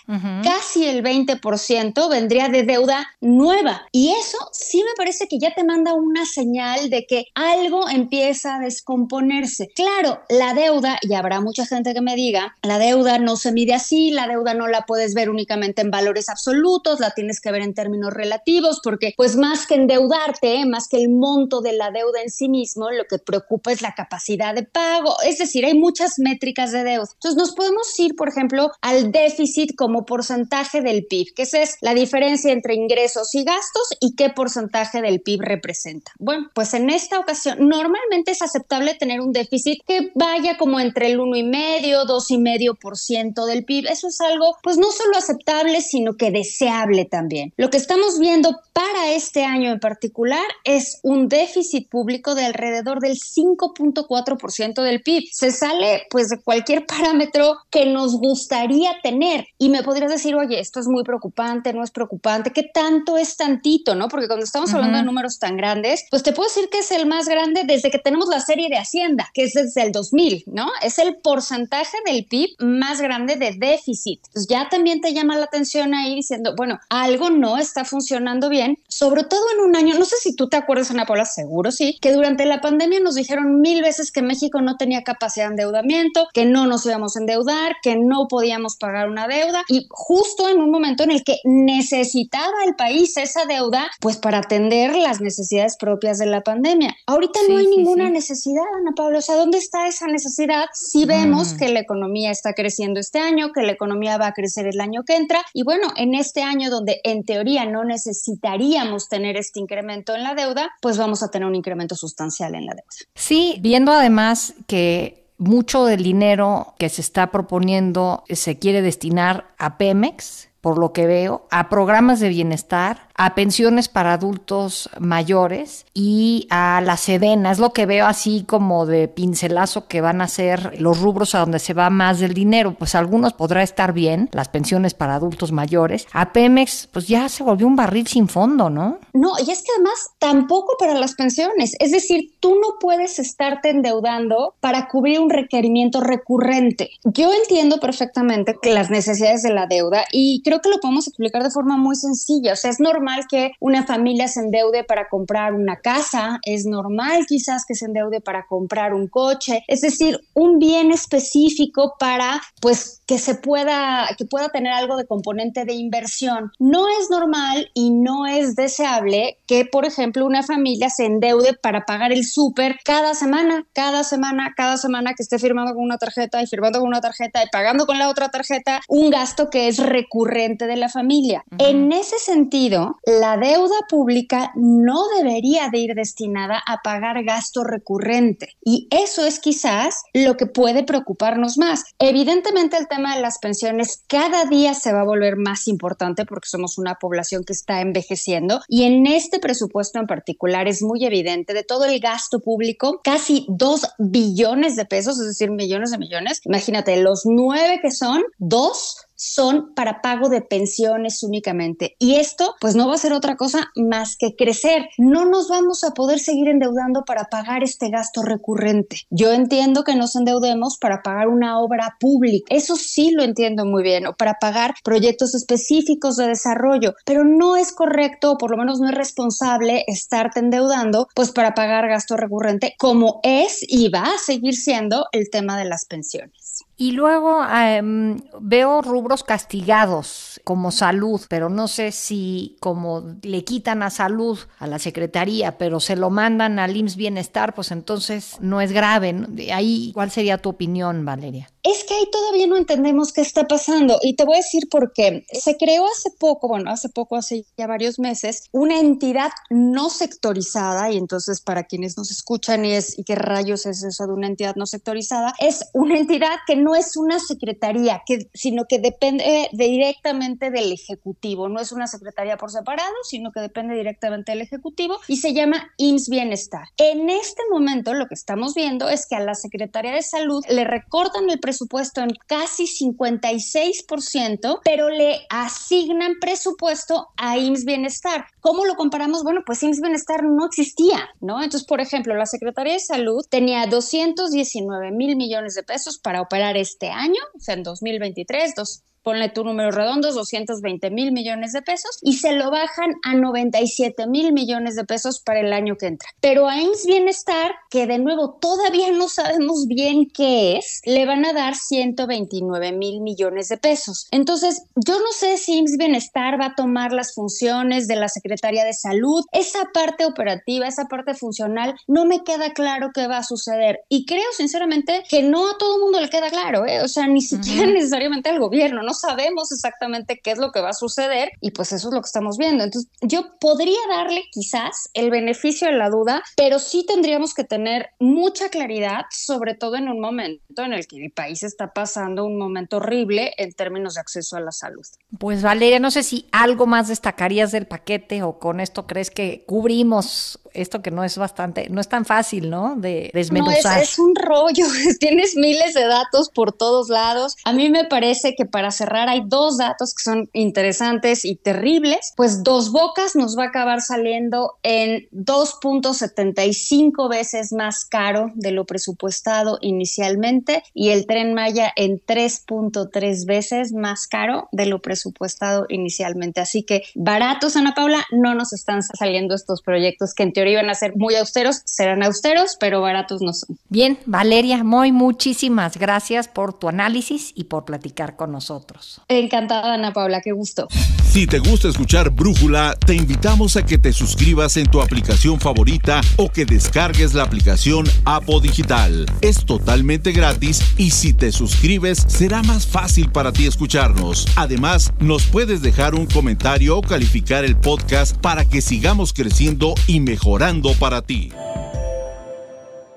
casi 0.44 0.86
el 0.86 1.04
20% 1.04 2.10
vendría 2.10 2.50
de 2.50 2.64
deuda 2.64 3.08
nueva. 3.20 3.84
Y 3.92 4.12
eso 4.12 4.38
sí 4.52 4.80
me 4.80 4.94
parece 4.98 5.28
que 5.28 5.40
ya 5.40 5.54
te 5.54 5.64
manda 5.64 5.94
una 5.94 6.26
señal 6.26 6.90
de 6.90 7.06
que 7.06 7.26
algo 7.36 7.90
empieza 7.90 8.56
a 8.56 8.60
descomponerse. 8.60 9.70
Claro, 9.82 10.22
la 10.30 10.54
deuda, 10.54 11.00
y 11.02 11.16
habrá 11.16 11.42
mucha 11.42 11.66
gente 11.66 11.96
que 11.96 12.02
me 12.02 12.16
diga, 12.16 12.56
la 12.62 12.78
deuda 12.78 13.18
no 13.18 13.36
se 13.36 13.52
mide 13.52 13.74
así, 13.74 14.12
la 14.12 14.28
deuda 14.28 14.54
no 14.54 14.68
la 14.68 14.86
puedes 14.86 15.16
ver 15.16 15.28
únicamente 15.28 15.82
en 15.82 15.90
valores 15.90 16.30
absolutos, 16.30 17.00
la 17.00 17.16
tienes 17.16 17.42
que 17.42 17.52
ver 17.52 17.64
en 17.64 17.74
términos 17.74 18.14
relativos, 18.14 18.80
porque 18.84 19.16
pues 19.18 19.36
más 19.38 19.66
que 19.66 19.74
endeudarte, 19.74 20.68
más 20.68 20.88
que 20.88 20.98
el 20.98 21.10
monto 21.10 21.62
de 21.62 21.74
la 21.74 21.90
deuda 21.90 22.22
en 22.22 22.30
sí 22.30 22.48
mismo, 22.48 22.92
lo 22.92 23.06
que 23.06 23.18
preocupa 23.18 23.72
es 23.72 23.82
la 23.82 23.96
capacidad 23.96 24.54
de 24.54 24.62
pago. 24.62 25.16
Es 25.26 25.40
decir, 25.40 25.66
hay 25.66 25.74
muchas 25.74 26.20
métricas 26.20 26.72
de 26.72 26.84
deuda. 26.84 27.10
Entonces 27.14 27.36
nos 27.36 27.54
podemos 27.54 28.00
ir, 28.00 28.16
por 28.16 28.30
ejemplo, 28.30 28.72
al 28.82 29.12
déficit 29.12 29.76
como 29.76 30.06
porcentaje 30.06 30.82
del 30.82 31.08
PIB, 31.08 31.34
que 31.34 31.42
es 31.42 31.78
la 31.82 31.96
diferencia 31.96 32.52
entre 32.52 32.76
ingresos 32.76 33.34
y 33.34 33.44
gastos 33.44 33.98
y 34.00 34.14
qué 34.16 34.30
porcentaje 34.30 35.02
del 35.02 35.22
PIB 35.22 35.42
representa. 35.42 36.12
Bueno, 36.20 36.52
pues 36.54 36.76
en 36.76 36.92
esta 36.92 37.18
ocasión 37.18 37.68
normalmente 37.68 38.30
es 38.30 38.44
aceptable 38.44 38.94
tener 38.94 39.22
un 39.22 39.32
déficit 39.32 39.71
que 39.86 40.12
vaya 40.16 40.58
como 40.58 40.80
entre 40.80 41.08
el 41.08 41.20
1,5, 41.20 42.06
2,5% 42.06 43.46
del 43.46 43.66
PIB. 43.66 43.88
Eso 43.90 44.08
es 44.08 44.20
algo 44.22 44.58
pues 44.64 44.78
no 44.78 44.92
solo 44.92 45.18
aceptable, 45.18 45.82
sino 45.82 46.14
que 46.14 46.32
deseable 46.32 47.06
también. 47.06 47.54
Lo 47.58 47.70
que 47.70 47.78
estamos 47.78 48.20
viendo 48.20 48.60
para 48.74 49.12
este 49.12 49.44
año 49.44 49.72
en 49.72 49.80
particular 49.80 50.44
es 50.64 51.00
un 51.04 51.28
déficit 51.28 51.90
público 51.90 52.36
de 52.36 52.46
alrededor 52.46 53.00
del 53.00 53.18
5.4% 53.18 54.82
del 54.82 55.02
PIB. 55.02 55.24
Se 55.32 55.52
sale 55.52 56.04
pues 56.10 56.30
de 56.30 56.40
cualquier 56.40 56.86
parámetro 56.92 57.58
que 57.70 57.86
nos 57.86 58.18
gustaría 58.18 58.94
tener 59.02 59.48
y 59.58 59.70
me 59.70 59.84
podrías 59.84 60.12
decir, 60.12 60.36
oye, 60.36 60.60
esto 60.60 60.80
es 60.80 60.88
muy 60.88 61.04
preocupante, 61.04 61.74
no 61.74 61.84
es 61.84 61.92
preocupante, 61.92 62.52
¿qué 62.52 62.64
tanto 62.64 63.18
es 63.18 63.38
tantito, 63.38 63.96
no? 63.96 64.08
Porque 64.08 64.28
cuando 64.28 64.46
estamos 64.46 64.74
hablando 64.74 64.98
de 64.98 65.04
números 65.04 65.40
tan 65.40 65.58
grandes, 65.58 66.06
pues 66.10 66.24
te 66.24 66.34
puedo 66.34 66.50
decir 66.50 66.70
que 66.70 66.80
es 66.80 66.92
el 66.92 67.06
más 67.06 67.28
grande 67.28 67.64
desde 67.66 67.92
que 67.92 68.00
tenemos 68.00 68.28
la 68.28 68.40
serie 68.40 68.70
de 68.70 68.78
Hacienda, 68.78 69.30
que 69.34 69.44
es 69.44 69.56
desde 69.64 69.84
el 69.84 69.92
2000, 69.92 70.44
¿no? 70.48 70.68
Es 70.82 71.00
el 71.00 71.18
porcentaje 71.18 71.98
del 72.06 72.26
PIB 72.26 72.50
más 72.60 73.02
grande 73.02 73.36
de 73.36 73.54
déficit. 73.58 74.22
Entonces 74.28 74.48
ya 74.48 74.70
también 74.70 75.02
te 75.02 75.14
llama 75.14 75.38
la 75.38 75.46
atención 75.46 75.94
ahí 75.94 76.16
diciendo, 76.16 76.54
bueno, 76.56 76.80
algo 76.90 77.30
no 77.30 77.58
está 77.58 77.86
funcionando 77.86 78.50
bien, 78.50 78.78
sobre 78.88 79.24
todo 79.24 79.42
en 79.56 79.62
un 79.62 79.76
año, 79.76 79.98
no 79.98 80.06
sé 80.06 80.16
si 80.22 80.36
tú 80.36 80.48
te 80.48 80.58
acuerdas, 80.58 80.92
Ana 80.92 81.06
Paula, 81.06 81.26
seguro 81.26 81.72
sí, 81.72 81.98
que 82.02 82.14
durante 82.14 82.46
la 82.46 82.62
pandemia 82.62 83.00
nos 83.00 83.16
dijeron 83.16 83.62
mil 83.62 83.82
veces 83.82 84.12
que 84.12 84.22
México 84.22 84.62
no 84.62 84.78
tenía 84.78 85.04
capacidad 85.04 85.46
de 85.46 85.52
endeudamiento, 85.52 86.28
que 86.34 86.46
no 86.46 86.68
nos 86.68 86.86
íbamos 86.86 87.16
a 87.16 87.20
endeudar, 87.20 87.76
que 87.82 87.96
no 87.96 88.28
podíamos 88.28 88.78
pagar 88.78 89.10
una 89.10 89.28
deuda 89.28 89.64
y 89.68 89.88
justo 89.90 90.50
en 90.50 90.60
un 90.60 90.72
momento 90.72 91.04
en 91.04 91.12
el 91.12 91.24
que 91.24 91.40
necesitaba 91.44 92.66
el 92.66 92.76
país 92.76 93.18
esa 93.18 93.46
deuda, 93.46 93.90
pues 94.00 94.18
para 94.18 94.40
atender 94.40 94.96
las 94.96 95.22
necesidades 95.22 95.78
propias 95.78 96.18
de 96.18 96.26
la 96.26 96.42
pandemia. 96.42 96.96
Ahorita 97.06 97.40
no 97.50 97.58
hay 97.58 97.68
ninguna 97.68 98.10
necesidad, 98.10 98.64
Ana 98.80 98.92
Paula, 98.96 99.20
o 99.20 99.22
sea, 99.22 99.36
¿dónde 99.36 99.51
está 99.58 99.88
esa 99.88 100.08
necesidad 100.08 100.66
si 100.74 101.06
vemos 101.06 101.54
mm. 101.54 101.58
que 101.58 101.70
la 101.70 101.80
economía 101.80 102.32
está 102.32 102.54
creciendo 102.54 103.00
este 103.00 103.20
año, 103.20 103.52
que 103.54 103.62
la 103.62 103.72
economía 103.72 104.18
va 104.18 104.28
a 104.28 104.34
crecer 104.34 104.68
el 104.68 104.80
año 104.80 105.04
que 105.06 105.16
entra 105.16 105.42
y 105.54 105.64
bueno, 105.64 105.88
en 105.96 106.16
este 106.16 106.44
año 106.44 106.70
donde 106.70 107.02
en 107.04 107.24
teoría 107.24 107.66
no 107.66 107.84
necesitaríamos 107.84 109.08
tener 109.10 109.38
este 109.38 109.60
incremento 109.60 110.16
en 110.16 110.24
la 110.24 110.36
deuda, 110.36 110.70
pues 110.82 110.98
vamos 110.98 111.24
a 111.24 111.30
tener 111.30 111.48
un 111.48 111.56
incremento 111.56 111.96
sustancial 111.96 112.56
en 112.56 112.66
la 112.66 112.74
deuda. 112.74 112.86
Sí, 113.16 113.58
viendo 113.62 113.92
además 113.92 114.54
que 114.68 115.22
mucho 115.38 115.86
del 115.86 116.04
dinero 116.04 116.76
que 116.78 116.90
se 116.90 117.02
está 117.02 117.32
proponiendo 117.32 118.24
se 118.30 118.60
quiere 118.60 118.82
destinar 118.82 119.54
a 119.58 119.78
Pemex, 119.78 120.50
por 120.62 120.78
lo 120.78 120.94
que 120.94 121.08
veo, 121.08 121.48
a 121.50 121.68
programas 121.68 122.20
de 122.20 122.30
bienestar, 122.30 123.10
a 123.16 123.36
pensiones 123.36 123.90
para 123.90 124.14
adultos 124.14 124.90
mayores 125.00 125.86
y 125.94 126.48
a 126.50 126.82
la 126.82 126.98
sedena. 126.98 127.52
Es 127.52 127.60
lo 127.60 127.74
que 127.74 127.86
veo 127.86 128.06
así 128.06 128.44
como 128.48 128.86
de 128.86 129.08
pincelazo 129.08 129.88
que 129.88 130.02
van 130.02 130.22
a 130.22 130.28
ser 130.28 130.80
los 130.80 131.00
rubros 131.00 131.36
a 131.36 131.40
donde 131.40 131.60
se 131.60 131.74
va 131.74 131.90
más 131.90 132.20
del 132.20 132.34
dinero. 132.34 132.76
Pues 132.78 132.96
algunos 132.96 133.34
podrá 133.34 133.64
estar 133.64 133.94
bien, 133.94 134.30
las 134.32 134.50
pensiones 134.50 134.94
para 134.94 135.16
adultos 135.16 135.52
mayores. 135.52 136.08
A 136.14 136.34
Pemex, 136.34 136.88
pues 136.92 137.08
ya 137.08 137.30
se 137.30 137.44
volvió 137.44 137.68
un 137.68 137.76
barril 137.76 138.08
sin 138.08 138.28
fondo, 138.28 138.70
¿no? 138.70 139.00
No, 139.14 139.34
y 139.46 139.52
es 139.52 139.62
que 139.62 139.72
además 139.76 140.12
tampoco 140.20 140.76
para 140.80 140.94
las 140.96 141.16
pensiones. 141.16 141.76
Es 141.80 141.92
decir, 141.92 142.32
tú 142.40 142.56
no 142.56 142.80
puedes 142.80 143.20
estarte 143.20 143.70
endeudando 143.70 144.56
para 144.60 144.88
cubrir 144.88 145.20
un 145.20 145.30
requerimiento 145.30 146.02
recurrente. 146.02 146.92
Yo 147.04 147.32
entiendo 147.34 147.80
perfectamente 147.80 148.58
que 148.62 148.74
las 148.74 148.90
necesidades 148.90 149.44
de 149.44 149.54
la 149.54 149.68
deuda 149.68 150.06
y 150.12 150.42
creo 150.44 150.62
que 150.62 150.70
lo 150.70 150.80
podemos 150.80 151.08
explicar 151.08 151.44
de 151.44 151.52
forma 151.52 151.78
muy 151.78 151.96
sencilla. 151.96 152.54
O 152.54 152.56
sea, 152.56 152.72
es 152.72 152.80
normal 152.80 153.01
que 153.30 153.52
una 153.60 153.86
familia 153.86 154.28
se 154.28 154.42
endeude 154.42 154.84
para 154.84 155.10
comprar 155.10 155.54
una 155.54 155.78
casa, 155.78 156.40
es 156.44 156.66
normal 156.66 157.26
quizás 157.28 157.66
que 157.66 157.76
se 157.76 157.86
endeude 157.86 158.22
para 158.22 158.46
comprar 158.46 158.94
un 158.94 159.08
coche, 159.08 159.64
es 159.68 159.82
decir, 159.82 160.20
un 160.34 160.60
bien 160.60 160.92
específico 160.92 161.96
para 162.00 162.42
pues 162.62 163.02
que 163.06 163.18
se 163.18 163.36
pueda 163.36 164.08
que 164.18 164.26
pueda 164.26 164.50
tener 164.50 164.72
algo 164.72 164.96
de 164.98 165.06
componente 165.06 165.66
de 165.66 165.74
inversión. 165.74 166.52
No 166.60 166.88
es 166.88 167.10
normal 167.10 167.70
y 167.74 167.92
no 167.92 168.26
es 168.26 168.56
deseable 168.56 169.38
que, 169.48 169.66
por 169.66 169.86
ejemplo, 169.86 170.26
una 170.26 170.44
familia 170.44 170.90
se 170.90 171.06
endeude 171.06 171.54
para 171.54 171.86
pagar 171.86 172.12
el 172.12 172.26
súper 172.26 172.78
cada 172.86 173.14
semana, 173.14 173.66
cada 173.74 174.04
semana, 174.04 174.54
cada 174.56 174.78
semana 174.78 175.14
que 175.14 175.24
esté 175.24 175.40
firmando 175.40 175.74
con 175.74 175.84
una 175.84 175.98
tarjeta 175.98 176.42
y 176.42 176.48
firmando 176.48 176.80
con 176.80 176.88
una 176.88 177.02
tarjeta 177.02 177.44
y 177.44 177.50
pagando 177.52 177.86
con 177.86 178.00
la 178.00 178.10
otra 178.10 178.30
tarjeta 178.30 178.82
un 178.88 179.10
gasto 179.10 179.50
que 179.50 179.68
es 179.68 179.78
recurrente 179.78 180.68
de 180.68 180.78
la 180.78 180.90
familia. 180.90 181.44
En 181.58 181.92
ese 181.92 182.18
sentido, 182.20 182.91
la 183.06 183.38
deuda 183.38 183.76
pública 183.90 184.52
no 184.56 185.08
debería 185.18 185.70
de 185.70 185.80
ir 185.80 185.96
destinada 185.96 186.62
a 186.66 186.82
pagar 186.82 187.24
gasto 187.24 187.64
recurrente 187.64 188.56
y 188.64 188.88
eso 188.92 189.26
es 189.26 189.40
quizás 189.40 190.04
lo 190.14 190.38
que 190.38 190.46
puede 190.46 190.84
preocuparnos 190.84 191.58
más. 191.58 191.84
Evidentemente 192.00 192.78
el 192.78 192.88
tema 192.88 193.16
de 193.16 193.22
las 193.22 193.40
pensiones 193.40 194.04
cada 194.08 194.46
día 194.46 194.74
se 194.74 194.94
va 194.94 195.02
a 195.02 195.06
volver 195.06 195.38
más 195.38 195.68
importante 195.68 196.26
porque 196.26 196.50
somos 196.50 196.78
una 196.78 196.96
población 196.96 197.44
que 197.44 197.54
está 197.54 197.82
envejeciendo 197.82 198.62
y 198.68 198.84
en 198.84 199.08
este 199.08 199.40
presupuesto 199.40 200.00
en 200.00 200.08
particular 200.08 200.68
es 200.68 200.82
muy 200.82 201.06
evidente 201.06 201.54
de 201.54 201.64
todo 201.64 201.86
el 201.86 202.00
gasto 202.00 202.40
público, 202.40 203.02
casi 203.04 203.46
dos 203.50 203.88
billones 203.98 204.76
de 204.76 204.86
pesos, 204.86 205.20
es 205.20 205.28
decir, 205.28 205.52
millones 205.52 205.92
de 205.92 205.98
millones. 205.98 206.42
Imagínate, 206.46 207.02
los 207.02 207.22
nueve 207.26 207.80
que 207.82 207.92
son, 207.92 208.24
dos 208.38 209.08
son 209.22 209.76
para 209.76 210.02
pago 210.02 210.30
de 210.30 210.42
pensiones 210.42 211.22
únicamente. 211.22 211.96
Y 212.00 212.16
esto 212.16 212.56
pues 212.60 212.76
no 212.76 212.88
va 212.88 212.96
a 212.96 212.98
ser 212.98 213.14
otra 213.14 213.38
cosa 213.38 213.72
más 213.76 214.18
que 214.18 214.36
crecer. 214.36 214.90
No 214.98 215.26
nos 215.26 215.48
vamos 215.48 215.84
a 215.84 215.92
poder 215.92 216.20
seguir 216.20 216.48
endeudando 216.48 217.04
para 217.06 217.26
pagar 217.26 217.64
este 217.64 217.90
gasto 217.90 218.24
recurrente. 218.24 219.02
Yo 219.12 219.32
entiendo 219.32 219.84
que 219.84 219.96
nos 219.96 220.16
endeudemos 220.16 220.80
para 220.80 221.04
pagar 221.04 221.28
una 221.28 221.60
obra 221.60 221.98
pública. 222.00 222.48
Eso 222.50 222.76
sí 222.76 223.12
lo 223.12 223.22
entiendo 223.22 223.66
muy 223.66 223.84
bien. 223.84 224.08
O 224.08 224.16
para 224.16 224.40
pagar 224.40 224.74
proyectos 224.84 225.36
específicos 225.36 226.18
de 226.18 226.28
desarrollo. 226.28 226.96
Pero 227.06 227.24
no 227.24 227.56
es 227.58 227.74
correcto, 227.74 228.32
o 228.32 228.38
por 228.40 228.50
lo 228.50 228.58
menos 228.58 228.80
no 228.80 228.90
es 228.90 228.96
responsable 228.96 229.84
estarte 229.86 230.40
endeudando 230.40 231.08
pues 231.14 231.32
para 231.32 231.54
pagar 231.54 231.88
gasto 231.88 232.18
recurrente 232.18 232.74
como 232.80 233.20
es 233.24 233.60
y 233.68 233.90
va 233.90 234.04
a 234.16 234.18
seguir 234.18 234.56
siendo 234.56 235.06
el 235.12 235.30
tema 235.30 235.58
de 235.60 235.66
las 235.66 235.86
pensiones. 235.86 236.66
Y 236.82 236.94
luego 236.94 237.46
em, 237.48 238.18
veo 238.40 238.82
rubros 238.82 239.24
castigados 239.24 240.42
como 240.44 240.72
salud, 240.72 241.22
pero 241.30 241.48
no 241.48 241.68
sé 241.68 241.92
si 241.92 242.58
como 242.60 243.18
le 243.22 243.44
quitan 243.44 243.84
a 243.84 243.92
salud 243.92 244.40
a 244.58 244.66
la 244.66 244.80
Secretaría, 244.80 245.60
pero 245.60 245.80
se 245.80 245.96
lo 245.96 246.10
mandan 246.10 246.58
al 246.58 246.76
IMSS 246.76 246.96
Bienestar, 246.96 247.54
pues 247.54 247.70
entonces 247.70 248.38
no 248.40 248.62
es 248.62 248.72
grave. 248.72 249.16
Ahí, 249.54 249.92
¿cuál 249.94 250.10
sería 250.10 250.40
tu 250.40 250.50
opinión, 250.50 251.06
Valeria? 251.06 251.52
Es 251.64 251.84
que 251.84 251.94
ahí 251.94 252.08
todavía 252.12 252.48
no 252.48 252.58
entendemos 252.58 253.14
qué 253.14 253.22
está 253.22 253.48
pasando. 253.48 254.00
Y 254.02 254.16
te 254.16 254.26
voy 254.26 254.36
a 254.36 254.38
decir 254.38 254.68
por 254.70 254.94
qué. 254.94 255.26
Se 255.32 255.58
creó 255.58 255.86
hace 255.86 256.10
poco, 256.12 256.48
bueno, 256.48 256.72
hace 256.72 256.90
poco, 256.90 257.16
hace 257.16 257.46
ya 257.58 257.68
varios 257.68 258.00
meses, 258.00 258.50
una 258.52 258.80
entidad 258.80 259.32
no 259.50 259.90
sectorizada, 259.90 260.92
y 260.92 260.98
entonces 260.98 261.42
para 261.42 261.64
quienes 261.64 261.98
nos 261.98 262.12
escuchan 262.12 262.66
y 262.66 262.74
es, 262.74 262.98
¿y 262.98 263.04
qué 263.04 263.16
rayos 263.16 263.66
es 263.66 263.84
eso 263.84 264.08
de 264.08 264.14
una 264.14 264.28
entidad 264.28 264.56
no 264.56 264.66
sectorizada? 264.66 265.34
Es 265.40 265.70
una 265.74 265.98
entidad 265.98 266.38
que 266.48 266.56
no 266.56 266.76
es 266.76 266.98
una 266.98 267.20
secretaría, 267.20 268.02
que, 268.06 268.30
sino 268.34 268.66
que 268.66 268.80
depende 268.80 269.50
directamente 269.54 270.52
del 270.52 270.72
Ejecutivo. 270.72 271.50
No 271.50 271.60
es 271.60 271.72
una 271.72 271.88
secretaría 271.88 272.38
por 272.38 272.52
separado, 272.52 272.94
sino 273.04 273.32
que 273.32 273.40
depende 273.40 273.76
directamente 273.76 274.32
del 274.32 274.42
Ejecutivo 274.42 274.98
y 275.08 275.18
se 275.18 275.34
llama 275.34 275.72
IMSS 275.78 276.10
Bienestar. 276.10 276.68
En 276.78 277.10
este 277.10 277.42
momento 277.52 277.94
lo 277.94 278.08
que 278.08 278.16
estamos 278.16 278.56
viendo 278.56 278.90
es 278.90 279.06
que 279.08 279.16
a 279.16 279.20
la 279.20 279.36
Secretaría 279.36 279.92
de 279.92 280.02
Salud 280.02 280.44
le 280.50 280.64
recortan 280.64 281.30
el 281.30 281.40
presupuesto 281.40 281.51
en 281.98 282.12
casi 282.28 282.66
56%, 282.66 284.60
pero 284.64 284.90
le 284.90 285.26
asignan 285.30 286.16
presupuesto 286.20 287.08
a 287.18 287.38
IMSS 287.38 287.66
Bienestar. 287.66 288.26
¿Cómo 288.40 288.66
lo 288.66 288.76
comparamos? 288.76 289.24
Bueno, 289.24 289.42
pues 289.46 289.64
IMSS 289.64 289.82
Bienestar 289.82 290.24
no 290.24 290.46
existía, 290.46 291.10
¿no? 291.20 291.42
Entonces, 291.42 291.68
por 291.68 291.82
ejemplo, 291.82 292.16
la 292.16 292.26
Secretaría 292.26 292.74
de 292.74 292.80
Salud 292.80 293.26
tenía 293.30 293.66
219 293.68 294.92
mil 294.92 295.16
millones 295.16 295.56
de 295.56 295.64
pesos 295.64 296.00
para 296.00 296.22
operar 296.22 296.58
este 296.58 296.90
año, 296.90 297.22
o 297.36 297.40
sea, 297.40 297.56
en 297.56 297.64
2023, 297.64 298.56
dos, 298.56 298.84
ponle 299.04 299.30
tu 299.30 299.44
número 299.44 299.72
redondos, 299.72 300.16
220 300.16 300.92
mil 300.92 301.12
millones 301.12 301.54
de 301.54 301.62
pesos, 301.62 301.98
y 302.02 302.14
se 302.14 302.34
lo 302.34 302.52
bajan 302.52 302.94
a 303.04 303.14
97 303.16 304.08
mil 304.08 304.34
millones 304.34 304.76
de 304.76 304.86
pesos 304.86 305.20
para 305.20 305.40
el 305.40 305.54
año 305.54 305.76
que 305.76 305.88
entra. 305.88 306.10
Pero 306.20 306.48
a 306.48 306.60
IMSS 306.60 306.86
Bienestar, 306.86 307.52
que 307.70 307.88
de 307.88 308.00
nuevo 308.00 308.38
todavía 308.40 308.92
no 308.92 309.10
sabemos 309.10 309.66
bien 309.68 310.10
qué 310.10 310.58
es, 310.58 310.82
le 310.86 311.06
van 311.06 311.26
a 311.26 311.34
dar 311.34 311.56
129 311.56 312.72
mil 312.72 313.02
millones 313.02 313.50
de 313.50 313.58
pesos. 313.58 314.08
Entonces, 314.12 314.64
yo 314.76 315.00
no 315.00 315.12
sé 315.12 315.38
si 315.38 315.58
IMSS 315.58 315.78
Bienestar 315.78 316.40
va 316.40 316.48
a 316.48 316.56
tomar 316.56 316.92
las 316.92 317.14
funciones 317.14 317.88
de 317.88 317.96
la 317.96 318.10
Secretaría 318.10 318.66
de 318.66 318.74
Salud. 318.74 319.24
Esa 319.32 319.70
parte 319.74 320.06
operativa, 320.06 320.68
esa 320.68 320.86
parte 320.86 321.14
funcional, 321.14 321.76
no 321.88 322.06
me 322.06 322.24
queda 322.24 322.52
claro 322.54 322.92
qué 322.94 323.08
va 323.08 323.18
a 323.18 323.24
suceder. 323.24 323.82
Y 323.90 324.06
creo 324.06 324.26
sinceramente 324.36 325.04
que 325.10 325.24
no 325.24 325.50
a 325.50 325.58
todo 325.58 325.76
el 325.76 325.82
mundo 325.82 326.00
le 326.00 326.10
queda 326.10 326.30
claro, 326.30 326.66
¿eh? 326.66 326.82
o 326.82 326.88
sea, 326.88 327.08
ni 327.08 327.22
siquiera 327.22 327.66
necesariamente 327.72 328.30
al 328.30 328.40
gobierno, 328.40 328.82
¿no? 328.84 328.91
No 328.92 328.96
sabemos 328.96 329.54
exactamente 329.54 330.20
qué 330.22 330.32
es 330.32 330.38
lo 330.38 330.52
que 330.52 330.60
va 330.60 330.72
a 330.72 330.74
suceder 330.74 331.32
y 331.40 331.52
pues 331.52 331.72
eso 331.72 331.88
es 331.88 331.94
lo 331.94 332.02
que 332.02 332.08
estamos 332.08 332.38
viendo. 332.38 332.66
Entonces, 332.66 332.92
yo 333.02 333.38
podría 333.40 333.80
darle 333.90 334.24
quizás 334.34 334.90
el 334.94 335.10
beneficio 335.10 335.68
de 335.68 335.78
la 335.78 335.90
duda, 335.90 336.22
pero 336.36 336.60
sí 336.60 336.86
tendríamos 336.86 337.34
que 337.34 337.46
tener 337.46 337.92
mucha 338.00 338.50
claridad, 338.50 339.06
sobre 339.10 339.56
todo 339.56 339.78
en 339.78 339.88
un 339.88 340.02
momento 340.02 340.64
en 340.64 340.74
el 340.74 340.88
que 340.88 340.98
el 341.06 341.12
país 341.12 341.42
está 341.44 341.72
pasando 341.72 342.26
un 342.26 342.38
momento 342.38 342.78
horrible 342.78 343.34
en 343.38 343.54
términos 343.54 343.94
de 343.94 344.02
acceso 344.02 344.36
a 344.36 344.42
la 344.42 344.52
salud. 344.52 344.86
Pues 345.18 345.42
Valeria, 345.42 345.80
no 345.80 345.90
sé 345.90 346.04
si 346.04 346.28
algo 346.34 346.66
más 346.66 346.90
destacarías 346.90 347.54
del 347.54 347.68
paquete 347.68 348.24
o 348.24 348.40
con 348.40 348.60
esto 348.60 348.88
crees 348.88 349.10
que 349.10 349.46
cubrimos 349.48 350.41
esto 350.54 350.82
que 350.82 350.92
no 350.92 351.04
es 351.04 351.18
bastante, 351.18 351.70
no 351.70 351.82
es 351.82 351.88
tan 351.88 352.06
fácil, 352.06 352.50
¿no? 352.50 352.76
De 352.76 353.12
desmenuzar. 353.14 353.78
No, 353.78 353.82
es, 353.82 353.92
es 353.92 354.00
un 354.00 354.16
rollo, 354.16 354.66
tienes 355.00 355.36
miles 355.36 355.74
de 355.74 355.86
datos 355.86 356.30
por 356.30 356.52
todos 356.52 356.90
lados. 356.90 357.36
A 357.46 357.54
mí 357.54 357.70
me 357.70 357.86
parece 357.86 358.36
que 358.36 358.46
para 358.46 358.72
cerrar 358.72 359.10
hay 359.10 359.22
dos 359.26 359.58
datos 359.58 359.94
que 359.94 360.04
son 360.04 360.30
interesantes 360.34 361.26
y 361.26 361.36
terribles. 361.36 362.14
Pues 362.16 362.44
Dos 362.44 362.72
Bocas 362.72 363.16
nos 363.16 363.38
va 363.38 363.44
a 363.46 363.48
acabar 363.48 363.82
saliendo 363.82 364.58
en 364.64 365.08
2.75 365.12 367.10
veces 367.10 367.54
más 367.54 367.86
caro 367.86 368.32
de 368.36 368.52
lo 368.52 368.66
presupuestado 368.66 369.58
inicialmente 369.62 370.64
y 370.74 370.90
el 370.90 371.06
tren 371.06 371.34
Maya 371.34 371.72
en 371.76 372.00
3.3 372.00 373.26
veces 373.26 373.74
más 373.74 374.08
caro 374.08 374.50
de 374.52 374.66
lo 374.66 374.82
presupuestado 374.82 375.66
inicialmente. 375.70 376.42
Así 376.42 376.64
que 376.64 376.84
baratos, 376.96 377.56
Ana 377.56 377.74
Paula, 377.74 378.06
no 378.12 378.36
nos 378.36 378.54
están 378.54 378.82
saliendo 378.84 379.36
estos 379.36 379.62
proyectos 379.62 380.14
que 380.14 380.24
en 380.24 380.34
teoría 380.34 380.41
iban 380.50 380.70
a 380.70 380.76
ser 380.76 380.94
muy 380.96 381.16
austeros, 381.16 381.62
serán 381.66 382.04
austeros, 382.04 382.58
pero 382.60 382.82
baratos 382.82 383.22
no 383.22 383.34
son. 383.34 383.58
Bien, 383.70 384.00
Valeria, 384.06 384.64
muy 384.64 384.92
muchísimas 384.92 385.78
gracias 385.78 386.28
por 386.28 386.54
tu 386.54 386.70
análisis 386.70 387.32
y 387.36 387.44
por 387.44 387.66
platicar 387.66 388.16
con 388.16 388.32
nosotros. 388.32 389.02
Encantada, 389.08 389.74
Ana 389.74 389.94
Paula, 389.94 390.22
qué 390.22 390.32
gusto. 390.32 390.68
Si 391.12 391.28
te 391.28 391.40
gusta 391.40 391.68
escuchar 391.68 392.10
Brújula, 392.10 392.76
te 392.86 392.96
invitamos 392.96 393.58
a 393.58 393.66
que 393.66 393.78
te 393.78 393.92
suscribas 393.92 394.56
en 394.56 394.68
tu 394.68 394.82
aplicación 394.82 395.40
favorita 395.40 396.00
o 396.16 396.32
que 396.32 396.46
descargues 396.46 397.14
la 397.14 397.24
aplicación 397.24 397.86
Apo 398.06 398.40
Digital. 398.40 399.06
Es 399.22 399.46
totalmente 399.46 400.14
gratis 400.14 400.62
y 400.78 400.92
si 400.92 401.14
te 401.14 401.34
suscribes 401.34 402.06
será 402.08 402.42
más 402.44 402.66
fácil 402.66 403.12
para 403.12 403.34
ti 403.34 403.46
escucharnos. 403.46 404.26
Además, 404.38 404.94
nos 405.00 405.24
puedes 405.24 405.62
dejar 405.62 405.94
un 405.94 406.06
comentario 406.06 406.78
o 406.78 406.82
calificar 406.82 407.44
el 407.44 407.58
podcast 407.58 408.16
para 408.18 408.46
que 408.46 408.62
sigamos 408.62 409.12
creciendo 409.12 409.76
y 409.88 410.00
mejorando 410.00 410.31
para 410.80 411.02
ti. 411.02 411.32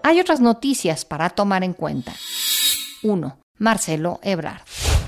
Hay 0.03 0.21
otras 0.21 0.41
noticias 0.41 1.05
para 1.05 1.31
tomar 1.31 1.64
en 1.64 1.73
cuenta. 1.73 2.12
1. 3.03 3.37
Marcelo 3.59 4.21
Ebrard. 4.23 4.62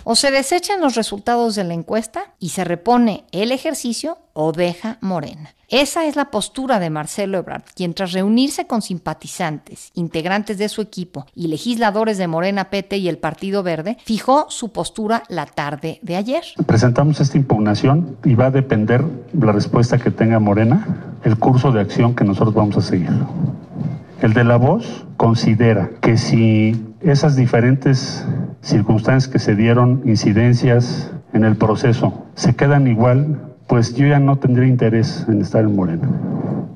O 0.09 0.15
se 0.15 0.31
desechan 0.31 0.81
los 0.81 0.95
resultados 0.95 1.57
de 1.57 1.65
la 1.65 1.75
encuesta 1.75 2.21
y 2.39 2.51
se 2.51 2.63
repone 2.63 3.25
el 3.33 3.51
ejercicio 3.51 4.19
o 4.35 4.53
deja 4.53 4.99
Morena. 5.01 5.51
Esa 5.69 6.07
es 6.07 6.15
la 6.15 6.31
postura 6.31 6.79
de 6.79 6.91
Marcelo 6.91 7.39
Ebrard, 7.39 7.65
quien 7.75 7.93
tras 7.93 8.13
reunirse 8.13 8.69
con 8.69 8.83
simpatizantes, 8.83 9.91
integrantes 9.95 10.59
de 10.59 10.69
su 10.69 10.81
equipo 10.81 11.27
y 11.35 11.49
legisladores 11.49 12.19
de 12.19 12.29
Morena, 12.29 12.71
PT 12.71 12.99
y 12.99 13.09
el 13.09 13.19
Partido 13.19 13.65
Verde, 13.65 13.97
fijó 14.05 14.47
su 14.49 14.71
postura 14.71 15.25
la 15.29 15.45
tarde 15.45 15.99
de 16.03 16.15
ayer. 16.15 16.45
Presentamos 16.67 17.19
esta 17.19 17.37
impugnación 17.37 18.17
y 18.25 18.37
va 18.37 18.47
a 18.47 18.51
depender 18.53 19.05
la 19.33 19.51
respuesta 19.51 19.99
que 19.99 20.13
tenga 20.13 20.39
Morena, 20.39 21.17
el 21.25 21.37
curso 21.37 21.73
de 21.73 21.81
acción 21.81 22.15
que 22.15 22.23
nosotros 22.23 22.55
vamos 22.55 22.77
a 22.77 22.81
seguir. 22.81 23.11
El 24.23 24.35
de 24.35 24.45
la 24.45 24.57
voz 24.57 25.05
considera 25.17 25.91
que 26.01 26.17
si 26.17 26.81
esas 27.01 27.35
diferentes 27.35 28.25
circunstancias 28.67 29.33
que 29.33 29.39
se 29.39 29.55
dieron, 29.55 30.03
incidencias 30.05 31.13
en 31.33 31.45
el 31.45 31.57
proceso, 31.57 32.27
se 32.35 32.57
quedan 32.57 32.87
igual, 32.89 33.55
pues 33.69 33.95
yo 33.95 34.07
ya 34.07 34.19
no 34.19 34.37
tendría 34.37 34.69
interés 34.69 35.25
en 35.29 35.41
estar 35.41 35.65
en 35.65 35.75
Morena. 35.75 36.09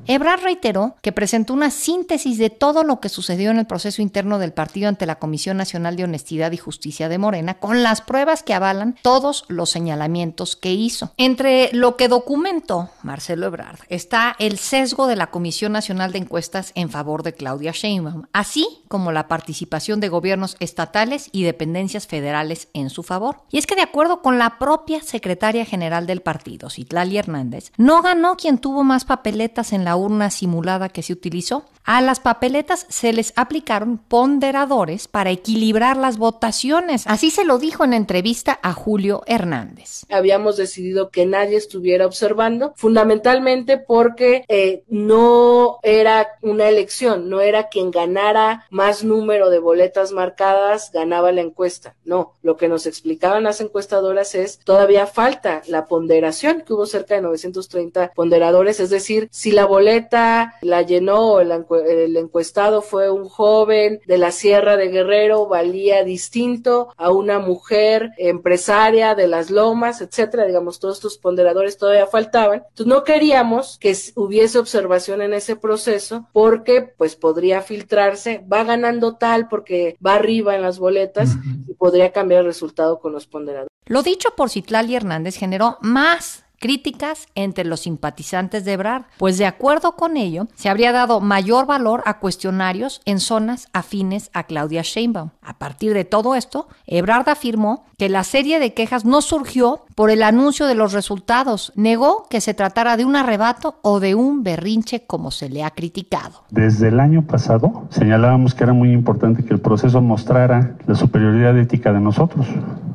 Ebrard 0.07 0.41
reiteró 0.41 0.95
que 1.01 1.11
presentó 1.11 1.53
una 1.53 1.69
síntesis 1.69 2.37
de 2.37 2.49
todo 2.49 2.83
lo 2.83 2.99
que 2.99 3.09
sucedió 3.09 3.51
en 3.51 3.59
el 3.59 3.67
proceso 3.67 4.01
interno 4.01 4.39
del 4.39 4.51
partido 4.51 4.89
ante 4.89 5.05
la 5.05 5.19
Comisión 5.19 5.57
Nacional 5.57 5.95
de 5.95 6.03
Honestidad 6.03 6.51
y 6.51 6.57
Justicia 6.57 7.07
de 7.07 7.17
Morena, 7.17 7.55
con 7.55 7.83
las 7.83 8.01
pruebas 8.01 8.43
que 8.43 8.53
avalan 8.53 8.95
todos 9.03 9.45
los 9.47 9.69
señalamientos 9.69 10.55
que 10.55 10.73
hizo. 10.73 11.11
Entre 11.17 11.69
lo 11.73 11.97
que 11.97 12.07
documentó 12.07 12.89
Marcelo 13.03 13.45
Ebrard 13.45 13.79
está 13.89 14.35
el 14.39 14.57
sesgo 14.57 15.07
de 15.07 15.15
la 15.15 15.27
Comisión 15.27 15.71
Nacional 15.71 16.11
de 16.11 16.19
Encuestas 16.19 16.71
en 16.75 16.89
favor 16.89 17.23
de 17.23 17.33
Claudia 17.33 17.71
Sheinbaum, 17.71 18.23
así 18.33 18.67
como 18.87 19.11
la 19.11 19.27
participación 19.27 19.99
de 19.99 20.09
gobiernos 20.09 20.57
estatales 20.59 21.29
y 21.31 21.43
dependencias 21.43 22.07
federales 22.07 22.67
en 22.73 22.89
su 22.89 23.03
favor. 23.03 23.43
Y 23.51 23.57
es 23.57 23.67
que 23.67 23.75
de 23.75 23.81
acuerdo 23.81 24.21
con 24.21 24.37
la 24.39 24.57
propia 24.57 25.01
secretaria 25.01 25.65
general 25.65 26.07
del 26.07 26.21
partido, 26.21 26.69
Citlali 26.69 27.17
Hernández, 27.17 27.71
no 27.77 28.01
ganó 28.01 28.35
quien 28.35 28.57
tuvo 28.57 28.83
más 28.83 29.05
papeletas 29.05 29.73
en 29.73 29.85
la 29.85 29.90
urna 29.95 30.29
simulada 30.29 30.89
que 30.89 31.03
se 31.03 31.13
utilizó. 31.13 31.65
A 31.83 31.99
las 32.01 32.19
papeletas 32.19 32.85
se 32.89 33.11
les 33.11 33.33
aplicaron 33.35 33.97
ponderadores 33.97 35.07
para 35.07 35.31
equilibrar 35.31 35.97
las 35.97 36.17
votaciones. 36.17 37.05
Así 37.07 37.31
se 37.31 37.43
lo 37.43 37.57
dijo 37.57 37.83
en 37.83 37.93
entrevista 37.93 38.59
a 38.61 38.73
Julio 38.73 39.23
Hernández. 39.25 40.05
Habíamos 40.09 40.57
decidido 40.57 41.09
que 41.09 41.25
nadie 41.25 41.57
estuviera 41.57 42.05
observando, 42.05 42.73
fundamentalmente 42.75 43.77
porque 43.79 44.45
eh, 44.47 44.83
no 44.89 45.79
era 45.81 46.27
una 46.41 46.69
elección, 46.69 47.29
no 47.29 47.41
era 47.41 47.67
quien 47.69 47.89
ganara 47.89 48.67
más 48.69 49.03
número 49.03 49.49
de 49.49 49.59
boletas 49.59 50.11
marcadas 50.11 50.91
ganaba 50.91 51.31
la 51.31 51.41
encuesta. 51.41 51.95
No, 52.05 52.35
lo 52.43 52.57
que 52.57 52.67
nos 52.67 52.85
explicaban 52.85 53.43
las 53.43 53.59
encuestadoras 53.59 54.35
es 54.35 54.59
todavía 54.59 55.07
falta 55.07 55.63
la 55.67 55.87
ponderación, 55.87 56.61
que 56.61 56.73
hubo 56.73 56.85
cerca 56.85 57.15
de 57.15 57.21
930 57.21 58.11
ponderadores, 58.13 58.79
es 58.79 58.91
decir, 58.91 59.27
si 59.31 59.51
la 59.51 59.65
boleta 59.65 59.80
la 59.81 60.81
llenó 60.81 61.39
el, 61.39 61.51
el 61.51 62.17
encuestado 62.17 62.81
fue 62.81 63.09
un 63.09 63.27
joven 63.27 63.99
de 64.05 64.17
la 64.17 64.31
Sierra 64.31 64.77
de 64.77 64.89
Guerrero, 64.89 65.47
valía 65.47 66.03
distinto 66.03 66.93
a 66.97 67.11
una 67.11 67.39
mujer 67.39 68.11
empresaria 68.17 69.15
de 69.15 69.27
las 69.27 69.49
lomas, 69.49 70.01
etcétera, 70.01 70.45
digamos, 70.45 70.79
todos 70.79 70.97
estos 70.97 71.17
ponderadores 71.17 71.77
todavía 71.77 72.07
faltaban. 72.07 72.63
Entonces 72.69 72.87
no 72.87 73.03
queríamos 73.03 73.77
que 73.79 73.95
hubiese 74.15 74.59
observación 74.59 75.21
en 75.21 75.33
ese 75.33 75.55
proceso 75.55 76.27
porque 76.33 76.81
pues 76.97 77.15
podría 77.15 77.61
filtrarse, 77.61 78.43
va 78.51 78.63
ganando 78.63 79.15
tal 79.15 79.47
porque 79.47 79.97
va 80.05 80.15
arriba 80.15 80.55
en 80.55 80.61
las 80.61 80.79
boletas 80.79 81.35
y 81.67 81.73
podría 81.73 82.11
cambiar 82.11 82.41
el 82.41 82.47
resultado 82.47 82.99
con 82.99 83.13
los 83.13 83.27
ponderadores. 83.27 83.69
Lo 83.85 84.03
dicho 84.03 84.29
por 84.35 84.49
Citlali 84.49 84.95
Hernández 84.95 85.35
generó 85.35 85.77
más 85.81 86.45
críticas 86.61 87.27
entre 87.35 87.65
los 87.65 87.81
simpatizantes 87.81 88.63
de 88.63 88.73
Ebrard, 88.73 89.03
pues 89.17 89.37
de 89.37 89.47
acuerdo 89.47 89.93
con 89.97 90.15
ello, 90.15 90.47
se 90.53 90.69
habría 90.69 90.91
dado 90.91 91.19
mayor 91.19 91.65
valor 91.65 92.03
a 92.05 92.19
cuestionarios 92.19 93.01
en 93.05 93.19
zonas 93.19 93.67
afines 93.73 94.29
a 94.33 94.43
Claudia 94.43 94.83
Sheinbaum. 94.83 95.31
A 95.41 95.57
partir 95.57 95.93
de 95.93 96.05
todo 96.05 96.35
esto, 96.35 96.67
Ebrard 96.85 97.27
afirmó 97.27 97.83
que 97.97 98.09
la 98.09 98.23
serie 98.23 98.59
de 98.59 98.73
quejas 98.73 99.05
no 99.05 99.21
surgió 99.21 99.85
por 99.95 100.11
el 100.11 100.21
anuncio 100.21 100.67
de 100.67 100.75
los 100.75 100.93
resultados. 100.93 101.73
Negó 101.75 102.27
que 102.29 102.41
se 102.41 102.53
tratara 102.53 102.95
de 102.95 103.05
un 103.05 103.15
arrebato 103.15 103.79
o 103.81 103.99
de 103.99 104.13
un 104.13 104.43
berrinche 104.43 105.05
como 105.05 105.31
se 105.31 105.49
le 105.49 105.63
ha 105.63 105.71
criticado. 105.71 106.43
Desde 106.51 106.89
el 106.89 106.99
año 106.99 107.23
pasado 107.23 107.87
señalábamos 107.89 108.53
que 108.53 108.63
era 108.63 108.73
muy 108.73 108.91
importante 108.91 109.43
que 109.43 109.53
el 109.53 109.59
proceso 109.59 109.99
mostrara 110.01 110.75
la 110.85 110.95
superioridad 110.95 111.57
ética 111.57 111.91
de 111.91 111.99
nosotros, 111.99 112.45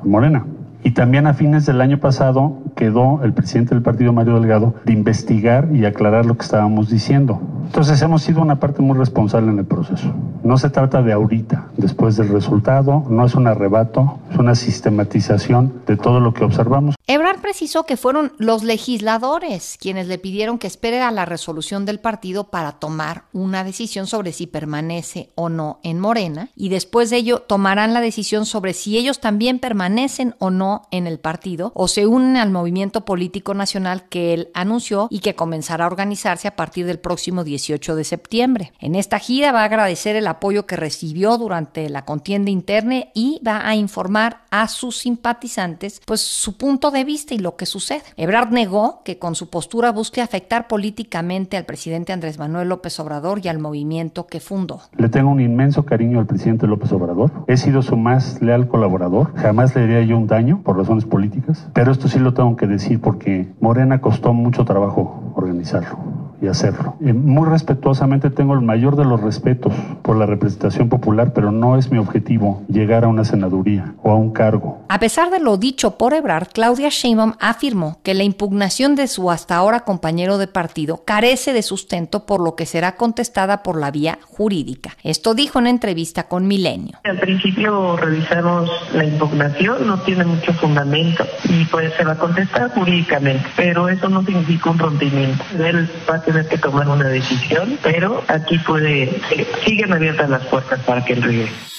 Morena. 0.04 0.46
Y 0.86 0.92
también 0.92 1.26
a 1.26 1.34
fines 1.34 1.66
del 1.66 1.80
año 1.80 1.98
pasado 1.98 2.58
quedó 2.76 3.24
el 3.24 3.32
presidente 3.32 3.74
del 3.74 3.82
partido, 3.82 4.12
Mario 4.12 4.34
Delgado, 4.34 4.74
de 4.84 4.92
investigar 4.92 5.68
y 5.74 5.84
aclarar 5.84 6.26
lo 6.26 6.36
que 6.36 6.44
estábamos 6.44 6.88
diciendo. 6.88 7.40
Entonces 7.64 8.00
hemos 8.02 8.22
sido 8.22 8.40
una 8.40 8.60
parte 8.60 8.82
muy 8.82 8.96
responsable 8.96 9.50
en 9.50 9.58
el 9.58 9.64
proceso. 9.64 10.14
No 10.44 10.56
se 10.58 10.70
trata 10.70 11.02
de 11.02 11.12
ahorita, 11.12 11.66
después 11.76 12.16
del 12.16 12.28
resultado, 12.28 13.04
no 13.10 13.26
es 13.26 13.34
un 13.34 13.48
arrebato, 13.48 14.20
es 14.30 14.38
una 14.38 14.54
sistematización 14.54 15.72
de 15.88 15.96
todo 15.96 16.20
lo 16.20 16.32
que 16.32 16.44
observamos. 16.44 16.95
Ebrard 17.08 17.40
precisó 17.40 17.84
que 17.84 17.96
fueron 17.96 18.32
los 18.36 18.64
legisladores 18.64 19.78
quienes 19.80 20.08
le 20.08 20.18
pidieron 20.18 20.58
que 20.58 20.66
espere 20.66 21.00
a 21.00 21.12
la 21.12 21.24
resolución 21.24 21.86
del 21.86 22.00
partido 22.00 22.50
para 22.50 22.80
tomar 22.80 23.26
una 23.32 23.62
decisión 23.62 24.08
sobre 24.08 24.32
si 24.32 24.48
permanece 24.48 25.30
o 25.36 25.48
no 25.48 25.78
en 25.84 26.00
Morena 26.00 26.50
y 26.56 26.68
después 26.68 27.10
de 27.10 27.18
ello 27.18 27.42
tomarán 27.42 27.94
la 27.94 28.00
decisión 28.00 28.44
sobre 28.44 28.74
si 28.74 28.98
ellos 28.98 29.20
también 29.20 29.60
permanecen 29.60 30.34
o 30.40 30.50
no 30.50 30.88
en 30.90 31.06
el 31.06 31.20
partido 31.20 31.70
o 31.76 31.86
se 31.86 32.08
unen 32.08 32.36
al 32.38 32.50
movimiento 32.50 33.04
político 33.04 33.54
nacional 33.54 34.08
que 34.08 34.34
él 34.34 34.48
anunció 34.52 35.06
y 35.08 35.20
que 35.20 35.36
comenzará 35.36 35.84
a 35.84 35.88
organizarse 35.88 36.48
a 36.48 36.56
partir 36.56 36.86
del 36.86 36.98
próximo 36.98 37.44
18 37.44 37.94
de 37.94 38.02
septiembre. 38.02 38.72
En 38.80 38.96
esta 38.96 39.20
gira 39.20 39.52
va 39.52 39.60
a 39.60 39.66
agradecer 39.66 40.16
el 40.16 40.26
apoyo 40.26 40.66
que 40.66 40.74
recibió 40.74 41.38
durante 41.38 41.88
la 41.88 42.04
contienda 42.04 42.50
interna 42.50 43.04
y 43.14 43.40
va 43.46 43.64
a 43.64 43.76
informar 43.76 44.44
a 44.50 44.66
sus 44.66 44.98
simpatizantes 44.98 46.00
pues 46.04 46.20
su 46.20 46.56
punto 46.56 46.90
de 46.90 46.95
vista 47.04 47.34
y 47.34 47.38
lo 47.38 47.56
que 47.56 47.66
sucede. 47.66 48.02
Ebrard 48.16 48.50
negó 48.50 49.02
que 49.04 49.18
con 49.18 49.34
su 49.34 49.50
postura 49.50 49.92
busque 49.92 50.20
afectar 50.20 50.68
políticamente 50.68 51.56
al 51.56 51.64
presidente 51.64 52.12
Andrés 52.12 52.38
Manuel 52.38 52.68
López 52.68 52.98
Obrador 53.00 53.40
y 53.42 53.48
al 53.48 53.58
movimiento 53.58 54.26
que 54.26 54.40
fundó. 54.40 54.80
Le 54.96 55.08
tengo 55.08 55.30
un 55.30 55.40
inmenso 55.40 55.84
cariño 55.84 56.18
al 56.18 56.26
presidente 56.26 56.66
López 56.66 56.92
Obrador. 56.92 57.30
He 57.46 57.56
sido 57.56 57.82
su 57.82 57.96
más 57.96 58.40
leal 58.42 58.68
colaborador. 58.68 59.34
Jamás 59.36 59.74
le 59.74 59.82
diría 59.82 60.02
yo 60.02 60.16
un 60.16 60.26
daño 60.26 60.62
por 60.62 60.76
razones 60.76 61.04
políticas. 61.04 61.68
Pero 61.72 61.92
esto 61.92 62.08
sí 62.08 62.18
lo 62.18 62.34
tengo 62.34 62.56
que 62.56 62.66
decir 62.66 63.00
porque 63.00 63.48
Morena 63.60 64.00
costó 64.00 64.32
mucho 64.32 64.64
trabajo 64.64 65.32
organizarlo 65.34 66.26
y 66.40 66.48
hacerlo. 66.48 66.96
Eh, 67.00 67.12
muy 67.12 67.48
respetuosamente 67.48 68.30
tengo 68.30 68.54
el 68.54 68.60
mayor 68.60 68.96
de 68.96 69.04
los 69.04 69.20
respetos 69.20 69.72
por 70.02 70.16
la 70.16 70.26
representación 70.26 70.88
popular, 70.88 71.32
pero 71.32 71.52
no 71.52 71.76
es 71.76 71.90
mi 71.90 71.98
objetivo 71.98 72.62
llegar 72.68 73.04
a 73.04 73.08
una 73.08 73.24
senaduría 73.24 73.94
o 74.02 74.10
a 74.10 74.16
un 74.16 74.32
cargo. 74.32 74.78
A 74.88 75.00
pesar 75.00 75.30
de 75.30 75.40
lo 75.40 75.56
dicho 75.56 75.98
por 75.98 76.14
Ebrard, 76.14 76.48
Claudia 76.52 76.90
Sheinbaum 76.90 77.34
afirmó 77.40 78.00
que 78.04 78.14
la 78.14 78.22
impugnación 78.22 78.94
de 78.94 79.08
su 79.08 79.32
hasta 79.32 79.56
ahora 79.56 79.80
compañero 79.80 80.38
de 80.38 80.46
partido 80.46 81.02
carece 81.04 81.52
de 81.52 81.62
sustento, 81.62 82.24
por 82.24 82.40
lo 82.40 82.54
que 82.54 82.66
será 82.66 82.94
contestada 82.94 83.64
por 83.64 83.80
la 83.80 83.90
vía 83.90 84.18
jurídica. 84.22 84.96
Esto 85.02 85.34
dijo 85.34 85.58
en 85.58 85.66
entrevista 85.66 86.28
con 86.28 86.46
Milenio. 86.46 86.98
Al 87.02 87.18
principio 87.18 87.96
revisamos 87.96 88.70
la 88.92 89.04
impugnación, 89.04 89.88
no 89.88 89.98
tiene 90.02 90.24
mucho 90.24 90.52
fundamento 90.54 91.26
y 91.44 91.64
pues 91.64 91.92
se 91.94 92.04
va 92.04 92.12
a 92.12 92.18
contestar 92.18 92.70
jurídicamente, 92.70 93.44
pero 93.56 93.88
eso 93.88 94.08
no 94.08 94.24
significa 94.24 94.70
un 94.70 94.78
rompimiento. 94.78 95.42
Él 95.58 95.90
va 96.08 96.16
a 96.16 96.22
tener 96.22 96.46
que 96.46 96.58
tomar 96.58 96.88
una 96.88 97.08
decisión, 97.08 97.76
pero 97.82 98.22
aquí 98.28 98.58
puede, 98.60 99.20
siguen 99.64 99.92
abiertas 99.92 100.30
las 100.30 100.44
puertas 100.46 100.78
para 100.80 101.04
que 101.04 101.14
él 101.14 101.22
regrese. 101.22 101.75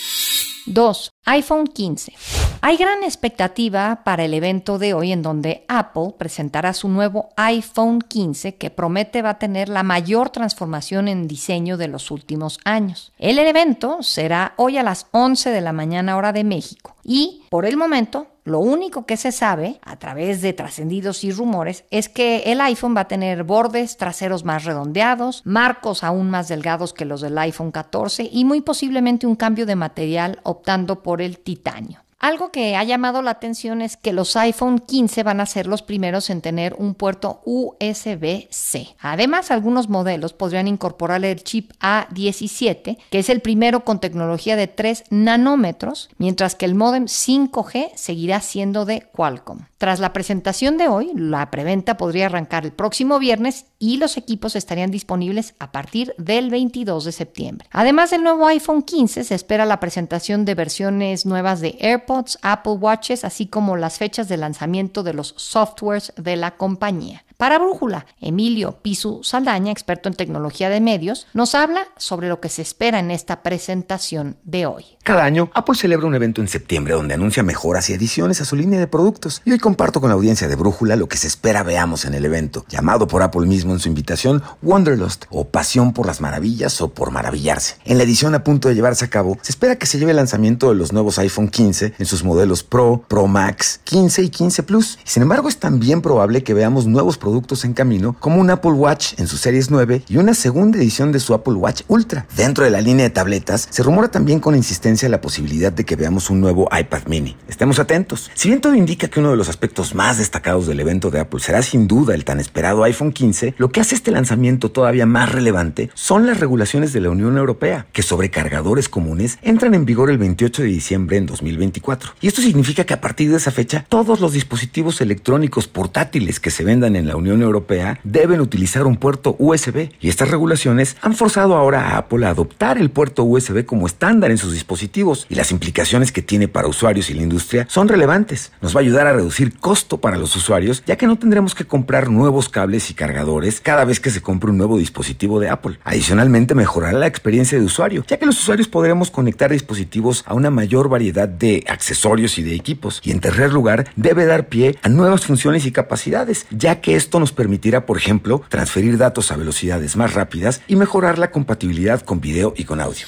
2. 0.67 1.11
iPhone 1.25 1.65
15. 1.65 2.13
Hay 2.61 2.75
gran 2.75 3.03
expectativa 3.03 4.01
para 4.03 4.25
el 4.25 4.33
evento 4.33 4.77
de 4.77 4.93
hoy 4.93 5.11
en 5.11 5.21
donde 5.21 5.63
Apple 5.67 6.15
presentará 6.17 6.73
su 6.73 6.89
nuevo 6.89 7.29
iPhone 7.37 8.01
15 8.01 8.55
que 8.55 8.69
promete 8.69 9.21
va 9.21 9.31
a 9.31 9.39
tener 9.39 9.69
la 9.69 9.83
mayor 9.83 10.29
transformación 10.29 11.07
en 11.07 11.27
diseño 11.27 11.77
de 11.77 11.87
los 11.87 12.11
últimos 12.11 12.59
años. 12.65 13.13
El 13.17 13.39
evento 13.39 14.03
será 14.03 14.53
hoy 14.57 14.77
a 14.77 14.83
las 14.83 15.07
11 15.11 15.51
de 15.51 15.61
la 15.61 15.71
mañana 15.71 16.17
hora 16.17 16.33
de 16.33 16.43
México 16.43 16.95
y 17.03 17.43
por 17.49 17.65
el 17.65 17.77
momento 17.77 18.27
lo 18.47 18.59
único 18.59 19.05
que 19.05 19.17
se 19.17 19.33
sabe, 19.33 19.79
a 19.83 19.97
través 19.97 20.41
de 20.41 20.53
trascendidos 20.53 21.25
y 21.25 21.31
rumores, 21.31 21.83
es 21.91 22.07
que 22.07 22.43
el 22.45 22.61
iPhone 22.61 22.95
va 22.95 23.01
a 23.01 23.07
tener 23.09 23.43
bordes 23.43 23.97
traseros 23.97 24.45
más 24.45 24.63
redondeados, 24.63 25.41
marcos 25.43 26.01
aún 26.01 26.29
más 26.29 26.47
delgados 26.47 26.93
que 26.93 27.03
los 27.03 27.19
del 27.19 27.37
iPhone 27.37 27.71
14 27.71 28.29
y 28.31 28.45
muy 28.45 28.61
posiblemente 28.61 29.27
un 29.27 29.35
cambio 29.35 29.65
de 29.65 29.75
material 29.75 30.39
optando 30.43 31.03
por 31.03 31.21
el 31.21 31.39
titanio. 31.39 32.06
Algo 32.19 32.51
que 32.51 32.75
ha 32.75 32.83
llamado 32.83 33.21
la 33.21 33.29
atención 33.29 33.81
es 33.81 33.95
que 33.95 34.11
los 34.11 34.35
iPhone 34.35 34.79
15 34.79 35.21
van 35.21 35.39
a 35.39 35.45
ser 35.45 35.67
los 35.67 35.83
primeros 35.83 36.31
en 36.31 36.41
tener 36.41 36.73
un 36.73 36.95
puerto 36.95 37.41
USB-C. 37.45 38.95
Además, 38.99 39.51
algunos 39.51 39.87
modelos 39.87 40.33
podrían 40.33 40.67
incorporar 40.67 41.23
el 41.23 41.43
chip 41.43 41.71
A17, 41.79 42.97
que 43.11 43.19
es 43.19 43.29
el 43.29 43.41
primero 43.41 43.85
con 43.85 43.99
tecnología 43.99 44.55
de 44.55 44.65
3 44.65 45.03
nanómetros, 45.11 46.09
mientras 46.17 46.55
que 46.55 46.65
el 46.65 46.73
modem 46.73 47.05
5G 47.05 47.91
seguirá 47.93 48.41
siendo 48.41 48.85
de 48.85 49.01
Qualcomm. 49.15 49.67
Tras 49.77 49.99
la 49.99 50.11
presentación 50.11 50.77
de 50.77 50.87
hoy, 50.87 51.11
la 51.13 51.51
preventa 51.51 51.97
podría 51.97 52.25
arrancar 52.25 52.65
el 52.65 52.71
próximo 52.71 53.19
viernes 53.19 53.65
y 53.77 53.97
los 53.97 54.17
equipos 54.17 54.55
estarían 54.55 54.89
disponibles 54.89 55.53
a 55.59 55.71
partir 55.71 56.15
del 56.17 56.49
22 56.49 57.05
de 57.05 57.11
septiembre. 57.11 57.67
Además 57.71 58.09
del 58.09 58.23
nuevo 58.23 58.47
iPhone 58.47 58.81
15, 58.81 59.23
se 59.23 59.35
espera 59.35 59.65
la 59.65 59.79
presentación 59.79 60.45
de 60.45 60.55
versiones 60.55 61.27
nuevas 61.27 61.61
de 61.61 61.77
AirPods, 61.79 62.06
Apple 62.41 62.73
Watches, 62.73 63.23
así 63.23 63.47
como 63.47 63.77
las 63.77 63.97
fechas 63.97 64.27
de 64.27 64.37
lanzamiento 64.37 65.03
de 65.03 65.13
los 65.13 65.33
softwares 65.37 66.13
de 66.17 66.35
la 66.35 66.57
compañía. 66.57 67.25
Para 67.37 67.59
Brújula, 67.59 68.07
Emilio 68.19 68.79
Pisu 68.81 69.19
Saldaña, 69.23 69.71
experto 69.71 70.09
en 70.09 70.15
tecnología 70.15 70.69
de 70.71 70.81
medios, 70.81 71.27
nos 71.35 71.53
habla 71.53 71.81
sobre 71.95 72.29
lo 72.29 72.39
que 72.39 72.49
se 72.49 72.63
espera 72.63 72.97
en 72.97 73.11
esta 73.11 73.43
presentación 73.43 74.37
de 74.43 74.65
hoy. 74.65 74.85
Cada 75.03 75.23
año, 75.23 75.51
Apple 75.53 75.75
celebra 75.75 76.07
un 76.07 76.15
evento 76.15 76.41
en 76.41 76.47
septiembre 76.47 76.95
donde 76.95 77.13
anuncia 77.13 77.43
mejoras 77.43 77.91
y 77.91 77.93
adiciones 77.93 78.41
a 78.41 78.45
su 78.45 78.55
línea 78.55 78.79
de 78.79 78.87
productos. 78.87 79.43
Y 79.45 79.51
hoy 79.51 79.59
comparto 79.59 80.01
con 80.01 80.09
la 80.09 80.15
audiencia 80.15 80.47
de 80.47 80.55
Brújula 80.55 80.95
lo 80.95 81.07
que 81.07 81.17
se 81.17 81.27
espera 81.27 81.61
veamos 81.61 82.05
en 82.05 82.15
el 82.15 82.25
evento, 82.25 82.65
llamado 82.69 83.07
por 83.07 83.21
Apple 83.21 83.45
mismo 83.45 83.71
en 83.71 83.79
su 83.79 83.87
invitación 83.87 84.41
Wanderlust 84.63 85.25
o 85.29 85.47
Pasión 85.47 85.93
por 85.93 86.07
las 86.07 86.21
Maravillas 86.21 86.81
o 86.81 86.89
por 86.89 87.11
Maravillarse. 87.11 87.75
En 87.85 87.99
la 87.99 88.03
edición 88.03 88.33
a 88.33 88.43
punto 88.43 88.67
de 88.67 88.73
llevarse 88.73 89.05
a 89.05 89.11
cabo, 89.11 89.37
se 89.43 89.51
espera 89.51 89.77
que 89.77 89.85
se 89.85 89.99
lleve 89.99 90.09
el 90.09 90.17
lanzamiento 90.17 90.69
de 90.69 90.75
los 90.75 90.91
nuevos 90.91 91.19
iPhone 91.19 91.49
15 91.49 91.93
en 91.99 92.05
sus 92.07 92.23
modelos 92.23 92.63
Pro, 92.63 93.05
Pro 93.07 93.27
Max, 93.27 93.79
15 93.83 94.23
y 94.23 94.29
15 94.29 94.63
Plus. 94.63 94.97
sin 95.03 95.21
embargo, 95.21 95.49
es 95.49 95.57
también 95.57 96.01
probable 96.01 96.41
que 96.41 96.55
veamos 96.55 96.87
nuevos 96.87 97.15
productos 97.15 97.26
productos 97.27 97.65
en 97.65 97.73
camino, 97.73 98.15
como 98.21 98.39
un 98.39 98.49
Apple 98.49 98.71
Watch 98.71 99.19
en 99.19 99.27
sus 99.27 99.41
series 99.41 99.69
9 99.69 100.03
y 100.07 100.15
una 100.15 100.33
segunda 100.33 100.77
edición 100.77 101.11
de 101.11 101.19
su 101.19 101.33
Apple 101.33 101.55
Watch 101.55 101.81
Ultra. 101.89 102.25
Dentro 102.37 102.63
de 102.63 102.69
la 102.69 102.79
línea 102.79 103.03
de 103.03 103.09
tabletas, 103.09 103.67
se 103.69 103.83
rumora 103.83 104.07
también 104.07 104.39
con 104.39 104.55
insistencia 104.55 105.09
la 105.09 105.19
posibilidad 105.19 105.73
de 105.73 105.83
que 105.83 105.97
veamos 105.97 106.29
un 106.29 106.39
nuevo 106.39 106.69
iPad 106.71 107.01
mini. 107.07 107.35
Estemos 107.49 107.79
atentos. 107.79 108.31
Si 108.33 108.47
bien 108.47 108.61
todo 108.61 108.75
indica 108.75 109.09
que 109.09 109.19
uno 109.19 109.31
de 109.31 109.35
los 109.35 109.49
aspectos 109.49 109.93
más 109.93 110.19
destacados 110.19 110.67
del 110.67 110.79
evento 110.79 111.11
de 111.11 111.19
Apple 111.19 111.41
será 111.41 111.61
sin 111.63 111.85
duda 111.85 112.15
el 112.15 112.23
tan 112.23 112.39
esperado 112.39 112.85
iPhone 112.85 113.11
15, 113.11 113.55
lo 113.57 113.73
que 113.73 113.81
hace 113.81 113.95
este 113.95 114.11
lanzamiento 114.11 114.71
todavía 114.71 115.05
más 115.05 115.29
relevante 115.29 115.89
son 115.95 116.27
las 116.27 116.39
regulaciones 116.39 116.93
de 116.93 117.01
la 117.01 117.09
Unión 117.09 117.37
Europea, 117.37 117.87
que 117.91 118.03
sobre 118.03 118.31
cargadores 118.31 118.87
comunes 118.87 119.37
entran 119.41 119.73
en 119.73 119.83
vigor 119.83 120.09
el 120.09 120.17
28 120.17 120.61
de 120.61 120.69
diciembre 120.69 121.17
en 121.17 121.25
2024. 121.25 122.11
Y 122.21 122.27
esto 122.27 122.41
significa 122.41 122.85
que 122.85 122.93
a 122.93 123.01
partir 123.01 123.31
de 123.31 123.35
esa 123.35 123.51
fecha, 123.51 123.85
todos 123.89 124.21
los 124.21 124.31
dispositivos 124.31 125.01
electrónicos 125.01 125.67
portátiles 125.67 126.39
que 126.39 126.51
se 126.51 126.63
vendan 126.63 126.95
en 126.95 127.07
la 127.07 127.16
Unión 127.17 127.41
Europea 127.41 127.99
deben 128.03 128.41
utilizar 128.41 128.85
un 128.85 128.97
puerto 128.97 129.35
USB 129.39 129.89
y 129.99 130.09
estas 130.09 130.31
regulaciones 130.31 130.97
han 131.01 131.13
forzado 131.13 131.55
ahora 131.55 131.89
a 131.89 131.97
Apple 131.97 132.25
a 132.25 132.29
adoptar 132.29 132.77
el 132.77 132.89
puerto 132.89 133.23
USB 133.23 133.65
como 133.65 133.87
estándar 133.87 134.31
en 134.31 134.37
sus 134.37 134.53
dispositivos 134.53 135.25
y 135.29 135.35
las 135.35 135.51
implicaciones 135.51 136.11
que 136.11 136.21
tiene 136.21 136.47
para 136.47 136.67
usuarios 136.67 137.09
y 137.09 137.13
la 137.13 137.23
industria 137.23 137.65
son 137.69 137.87
relevantes. 137.87 138.51
Nos 138.61 138.75
va 138.75 138.79
a 138.79 138.83
ayudar 138.83 139.07
a 139.07 139.13
reducir 139.13 139.57
costo 139.57 139.99
para 139.99 140.17
los 140.17 140.35
usuarios 140.35 140.83
ya 140.85 140.95
que 140.95 141.07
no 141.07 141.17
tendremos 141.17 141.55
que 141.55 141.65
comprar 141.65 142.09
nuevos 142.09 142.49
cables 142.49 142.89
y 142.89 142.93
cargadores 142.93 143.61
cada 143.61 143.85
vez 143.85 143.99
que 143.99 144.09
se 144.09 144.21
compre 144.21 144.51
un 144.51 144.57
nuevo 144.57 144.77
dispositivo 144.77 145.39
de 145.39 145.49
Apple. 145.49 145.79
Adicionalmente 145.83 146.55
mejorará 146.55 146.97
la 146.97 147.07
experiencia 147.07 147.57
de 147.57 147.65
usuario 147.65 148.05
ya 148.07 148.17
que 148.17 148.25
los 148.25 148.39
usuarios 148.39 148.67
podremos 148.67 149.11
conectar 149.11 149.51
dispositivos 149.51 150.23
a 150.25 150.33
una 150.33 150.49
mayor 150.49 150.89
variedad 150.89 151.27
de 151.27 151.63
accesorios 151.67 152.37
y 152.37 152.43
de 152.43 152.55
equipos 152.55 153.01
y 153.03 153.11
en 153.11 153.19
tercer 153.19 153.53
lugar 153.53 153.87
debe 153.95 154.25
dar 154.25 154.47
pie 154.47 154.75
a 154.81 154.89
nuevas 154.89 155.25
funciones 155.25 155.65
y 155.65 155.71
capacidades 155.71 156.45
ya 156.51 156.81
que 156.81 156.95
es 156.95 157.06
esto 157.07 157.21
nos 157.21 157.31
permitirá, 157.31 157.85
por 157.85 157.95
ejemplo, 157.97 158.41
transferir 158.49 158.97
datos 158.97 159.31
a 159.31 159.37
velocidades 159.37 159.95
más 159.95 160.13
rápidas 160.13 160.61
y 160.67 160.75
mejorar 160.75 161.17
la 161.17 161.31
compatibilidad 161.31 162.01
con 162.01 162.19
video 162.19 162.53
y 162.57 162.65
con 162.65 162.81
audio. 162.81 163.07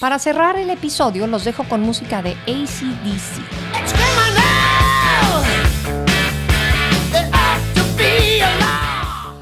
Para 0.00 0.18
cerrar 0.18 0.58
el 0.58 0.68
episodio, 0.68 1.26
los 1.26 1.44
dejo 1.44 1.64
con 1.64 1.80
música 1.80 2.22
de 2.22 2.32
ACDC. 2.46 4.01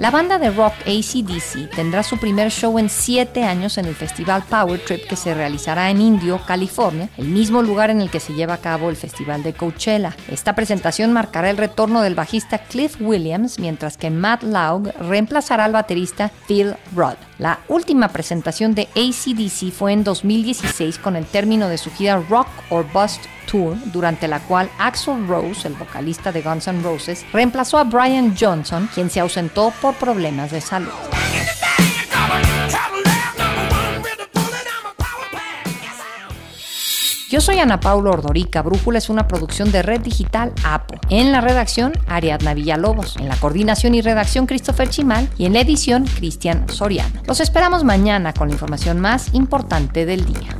La 0.01 0.11
banda 0.11 0.39
de 0.39 0.51
rock 0.51 0.73
ACDC 0.87 1.69
tendrá 1.77 2.03
su 2.03 2.17
primer 2.17 2.51
show 2.51 2.79
en 2.79 2.89
siete 2.89 3.45
años 3.45 3.77
en 3.77 3.85
el 3.85 3.95
festival 3.95 4.43
Power 4.49 4.81
Trip 4.83 5.07
que 5.07 5.15
se 5.15 5.35
realizará 5.35 5.91
en 5.91 6.01
Indio, 6.01 6.41
California, 6.47 7.11
el 7.19 7.29
mismo 7.29 7.61
lugar 7.61 7.91
en 7.91 8.01
el 8.01 8.09
que 8.09 8.19
se 8.19 8.33
lleva 8.33 8.55
a 8.55 8.63
cabo 8.63 8.89
el 8.89 8.97
festival 8.97 9.43
de 9.43 9.53
Coachella. 9.53 10.17
Esta 10.31 10.55
presentación 10.55 11.13
marcará 11.13 11.51
el 11.51 11.59
retorno 11.59 12.01
del 12.01 12.15
bajista 12.15 12.57
Cliff 12.57 12.97
Williams, 12.99 13.59
mientras 13.59 13.99
que 13.99 14.09
Matt 14.09 14.43
Laug 14.43 14.91
reemplazará 15.01 15.67
al 15.67 15.73
baterista 15.73 16.31
Phil 16.49 16.77
Rudd. 16.97 17.19
La 17.39 17.59
última 17.69 18.09
presentación 18.09 18.75
de 18.75 18.89
ACDC 18.97 19.71
fue 19.71 19.93
en 19.93 20.03
2016 20.03 20.99
con 20.99 21.15
el 21.15 21.27
término 21.27 21.69
de 21.69 21.77
su 21.77 21.91
gira 21.91 22.23
Rock 22.27 22.49
or 22.71 22.91
Bust 22.91 23.21
Durante 23.53 24.29
la 24.29 24.39
cual 24.41 24.71
Axel 24.79 25.27
Rose, 25.27 25.67
el 25.67 25.75
vocalista 25.75 26.31
de 26.31 26.41
Guns 26.41 26.69
N' 26.69 26.83
Roses, 26.83 27.27
reemplazó 27.33 27.79
a 27.79 27.85
Brian 27.85 28.37
Johnson, 28.39 28.89
quien 28.95 29.11
se 29.11 29.19
ausentó 29.19 29.73
por 29.81 29.95
problemas 29.95 30.53
de 30.53 30.61
salud. 30.61 30.93
Yo 37.29 37.41
soy 37.41 37.59
Ana 37.59 37.79
Paula 37.79 38.11
Ordorica. 38.11 38.63
Brújula 38.63 38.99
es 38.99 39.09
una 39.09 39.29
producción 39.29 39.71
de 39.71 39.83
Red 39.83 40.01
Digital 40.01 40.53
APO. 40.65 40.97
En 41.11 41.31
la 41.31 41.41
redacción, 41.41 41.93
Ariadna 42.09 42.55
Villalobos. 42.55 43.17
En 43.17 43.29
la 43.29 43.37
coordinación 43.37 43.95
y 43.95 44.01
redacción, 44.01 44.47
Christopher 44.47 44.91
Chimal. 44.91 45.29
Y 45.39 45.47
en 45.47 45.53
la 45.53 45.61
edición, 45.61 46.07
Cristian 46.07 46.69
Soriano. 46.69 47.21
Los 47.27 47.41
esperamos 47.41 47.85
mañana 47.85 48.33
con 48.33 48.49
la 48.49 48.55
información 48.55 49.01
más 49.01 49.33
importante 49.33 50.07
del 50.07 50.25
día. 50.25 50.60